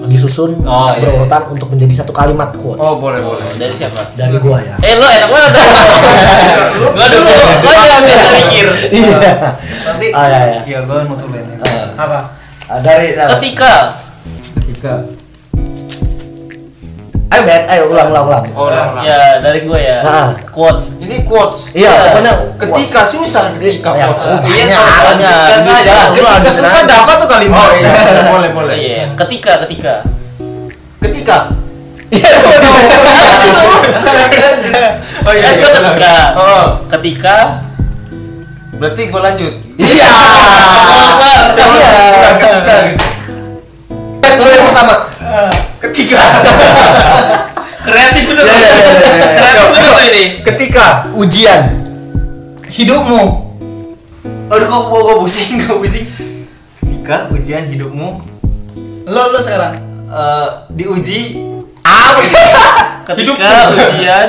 [0.05, 1.11] disusun Oh, iya, iya.
[1.11, 3.45] berurutan untuk menjadi satu kalimat quotes Oh boleh boleh.
[3.57, 4.01] Dari siapa?
[4.15, 5.53] dari gua ya Eh lo enak banget.
[6.93, 7.31] Gua dulu.
[7.61, 8.67] Gua yang mikir.
[8.91, 9.17] iya
[9.83, 10.61] Nanti Ah, iya, iya.
[10.63, 11.15] Iya, gua apa
[11.97, 12.23] Ah,
[12.81, 13.73] dari Ketika
[14.57, 14.93] Ketika
[17.35, 19.03] ayo bet ayo ulang ulang ulang Oh, ulang, ulang.
[19.03, 20.07] ya dari gua ya.
[20.07, 20.31] Nah.
[20.55, 20.95] Quotes.
[21.03, 21.75] Ini quotes.
[21.75, 24.23] iya pokoknya Ketika susah ketika Ya, quotes.
[24.23, 25.95] oh, Iya, lanjutkan aja.
[26.15, 27.91] ketika susah dapat tuh kalimat Oh iya
[28.31, 28.75] boleh boleh.
[28.79, 29.95] Iya, ketika ketika.
[31.03, 31.37] Ketika.
[35.27, 35.49] Oh iya.
[35.59, 36.15] Iya, ketika.
[36.39, 36.65] Oh.
[36.87, 37.37] Ketika
[38.75, 39.55] Berarti gue lanjut.
[39.79, 40.11] iya
[41.55, 41.95] Coba Iya.
[44.21, 44.95] kan gue yang pertama
[45.79, 46.21] Ketika.
[47.85, 48.45] kreatif bener.
[48.45, 49.01] Iya, iya.
[49.37, 50.25] Kreatif bener ini.
[50.43, 50.87] Ketika.
[51.15, 51.61] ujian
[52.67, 53.45] hidupmu
[54.45, 56.07] Aduh, kok gua pusing, gua pusing.
[56.81, 58.09] Ketika ujian hidupmu
[59.05, 59.77] lo lo sekarang
[60.09, 61.21] eh, diuji
[63.09, 64.29] Ketika ujian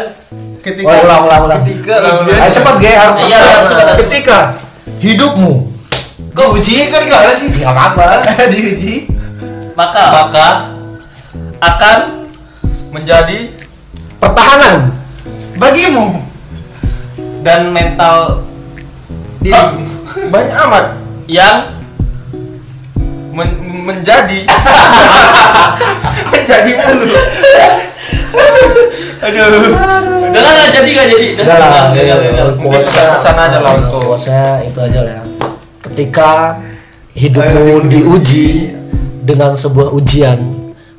[0.66, 3.62] ketika oh, ulang ulang ulang ketika Ulang, ujian Ayo cepat Ge, harus Iya, cepat.
[3.70, 3.96] cepat.
[4.02, 4.38] Ketika
[4.98, 5.54] hidupmu
[6.34, 8.04] kok uji kan gimana sih nggak apa-apa.
[8.52, 8.94] diuji
[9.78, 10.48] maka maka
[11.62, 12.00] akan
[12.90, 13.52] Menjadi.
[14.18, 14.96] Pertahanan.
[15.56, 16.24] bagimu
[17.44, 18.40] dan mental
[19.40, 19.70] diri Oh.
[20.34, 20.86] Banyak amat.
[21.28, 21.76] yang
[23.30, 24.48] Men- menjadi.
[26.32, 27.08] menjadi mulu.
[29.26, 29.74] Aduh.
[30.26, 31.84] udah lah nggak jadi nggak jadi Udah lah.
[32.56, 35.14] Mungkin pesan aja lah untuk- Quotesnya itu aja lah.
[35.16, 35.24] ya.
[35.82, 36.30] Ketika
[37.14, 38.76] hidupmu diuji
[39.20, 40.38] dengan sebuah ujian,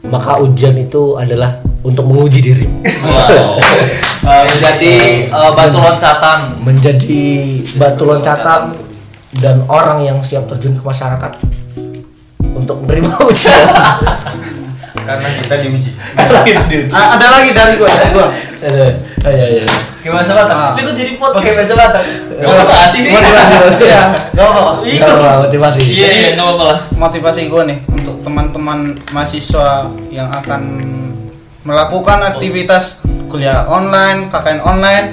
[0.02, 2.80] maka ujian itu adalah untuk menguji dirimu.
[3.04, 3.54] wow
[4.26, 7.22] Eh, menjadi eh, batu loncatan Menjadi
[7.76, 8.74] batu loncatan
[9.36, 11.30] dan orang yang siap terjun ke masyarakat
[12.50, 13.62] untuk menerima ujian.
[15.06, 15.90] Karena kita diuji.
[16.90, 18.26] A- ada lagi dari gua dari gua
[18.56, 18.92] Aduh,
[19.22, 19.62] Ayo, ayo.
[20.00, 22.02] ke bahasa Batak ini kok jadi pakai podcast bahasa Batak
[22.36, 24.02] motivasi sih ya
[24.34, 25.80] gak apa Ih, Nggak apa, motivasi.
[25.88, 28.78] iya iya nggak apa-apa lah motivasi gue nih untuk teman-teman
[29.10, 30.62] mahasiswa yang akan
[31.62, 35.06] melakukan aktivitas kuliah online, KKN online.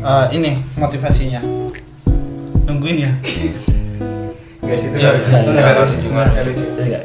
[0.00, 1.44] Eh, ini motivasinya.
[2.64, 3.12] Nungguin ya.
[4.72, 5.28] Gak sih Iya, lucu.
[5.28, 6.24] nggak lucu cuma.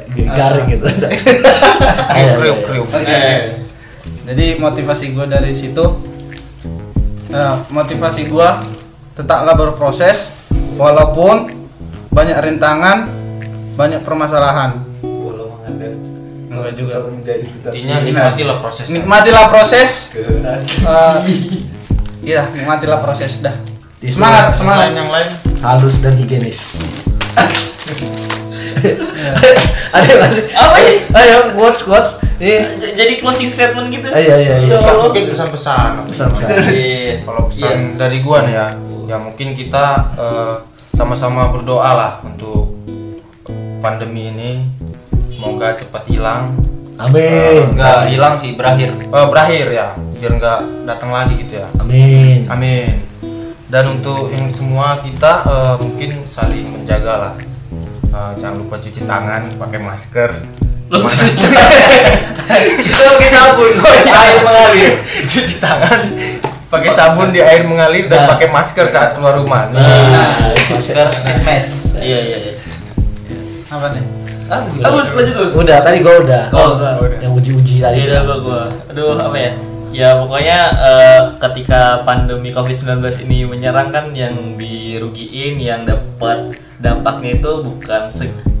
[0.08, 0.86] Garing gitu.
[2.40, 2.86] Kriuk kriuk
[4.24, 5.84] Jadi motivasi gue dari situ,
[7.28, 8.48] eh, motivasi gue
[9.12, 11.48] tetaplah berproses walaupun
[12.08, 13.08] banyak rintangan,
[13.76, 14.80] banyak permasalahan.
[16.48, 17.04] Enggak juga.
[17.68, 18.92] Intinya nikmatilah prosesnya.
[18.96, 19.90] Nikmatilah proses.
[20.16, 21.16] eh,
[22.18, 23.56] Iya, nikmatilah proses dah.
[24.00, 24.92] Semangat, semangat.
[24.92, 25.28] yang lain.
[25.60, 26.84] Halus dan higienis.
[29.88, 30.44] Ada masih?
[30.52, 32.10] apa ini Ayo, quotes, quotes.
[32.38, 32.56] Ini.
[32.94, 34.76] Jadi closing statement gitu Iya, iya, iya.
[34.76, 35.08] Ya Allah.
[35.08, 36.06] mungkin pesan-pesan.
[36.06, 36.56] Pesan-pesan.
[36.70, 37.14] Iya.
[37.24, 38.66] Kalau pesan dari gua nih ya,
[39.08, 40.54] ya mungkin kita eh,
[40.92, 42.78] sama-sama berdoa lah untuk
[43.78, 44.50] pandemi ini
[45.30, 46.50] semoga cepat hilang,
[46.98, 47.70] Amin.
[47.72, 51.66] nggak hilang sih berakhir Eh, berakhir ya, biar nggak datang lagi gitu ya.
[51.78, 52.42] Amin.
[52.50, 53.07] Amin.
[53.68, 57.34] Dan untuk yang semua kita eh, mungkin saling menjaga lah.
[58.08, 60.30] Eh, jangan lupa cuci tangan, pakai masker.
[60.88, 61.60] Mas- kita
[63.04, 66.00] pakai sabun air mengalir cuci tangan,
[66.66, 68.28] pakai sabun di air mengalir dan Nah.
[68.32, 69.68] pakai masker saat keluar rumah.
[69.68, 69.84] Nih.
[69.84, 71.04] Nah, masker
[71.44, 72.52] mes iya iya iya
[73.68, 74.04] Apa nih?
[74.48, 76.44] ah terus lanjut terus Udah, tadi gua udah.
[76.56, 77.20] Oh, udah.
[77.20, 78.08] Yang uji-uji tadi.
[78.08, 78.60] Iya, gua gua.
[78.88, 79.52] Aduh, apa ya?
[79.88, 87.50] Ya pokoknya eh, ketika pandemi Covid-19 ini menyerang kan yang dirugiin, yang dapat dampaknya itu
[87.64, 88.06] bukan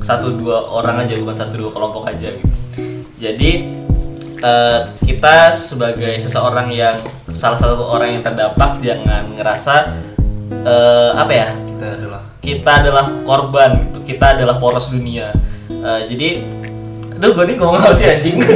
[0.02, 2.54] satu dua orang aja, bukan satu dua kelompok aja gitu.
[3.20, 3.50] Jadi
[4.40, 6.96] eh, kita sebagai seseorang yang
[7.30, 9.74] salah satu orang yang terdampak jangan ngerasa
[10.64, 11.48] eh, apa ya?
[11.78, 13.98] kita adalah kita adalah korban gitu.
[14.02, 15.30] kita adalah poros dunia
[15.68, 16.28] Eh, jadi
[17.18, 18.38] Duh, gue nih ngomong apa sih anjing?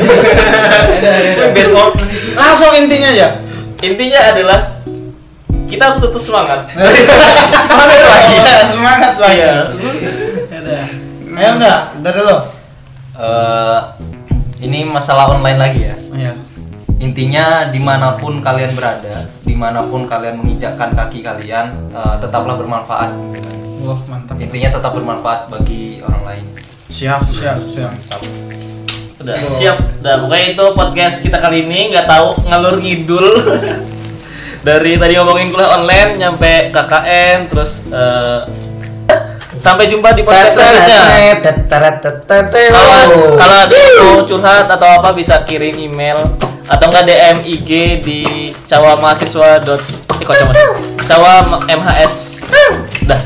[2.39, 3.43] Langsung intinya aja.
[3.83, 4.79] Intinya adalah
[5.67, 6.63] kita harus tetap semangat.
[6.71, 8.39] Semangat lagi.
[8.71, 9.43] Semangat lagi.
[9.43, 9.55] Iya.
[11.33, 12.39] Ayo enggak dari lo.
[13.19, 13.79] Eh,
[14.63, 15.97] ini masalah online lagi ya.
[16.15, 16.33] Iya.
[17.03, 22.55] Intinya di mana pun kalian berada, di mana pun kalian menginjakkan kaki kalian, eh, tetaplah
[22.55, 23.11] bermanfaat.
[23.83, 24.39] Wah, mantap.
[24.39, 26.47] Intinya tetap bermanfaat bagi orang lain.
[26.93, 27.93] Siap, siap, siap.
[29.19, 29.77] Udah siap.
[29.99, 33.27] Udah pokoknya itu podcast kita kali ini nggak tahu ngalur ngidul.
[34.67, 38.41] Dari tadi ngomongin kuliah online nyampe KKN terus eh,
[39.57, 41.01] sampai jumpa di podcast selanjutnya.
[42.69, 43.03] Kalau
[43.37, 46.19] kalau ada mau curhat atau apa bisa kirim email
[46.63, 47.71] atau enggak DM IG
[48.01, 48.21] di
[48.63, 49.51] cawamahasiswa.
[49.61, 50.37] dot- Eh kok?
[51.01, 52.15] Cawa MHS.
[53.03, 53.23] Dah.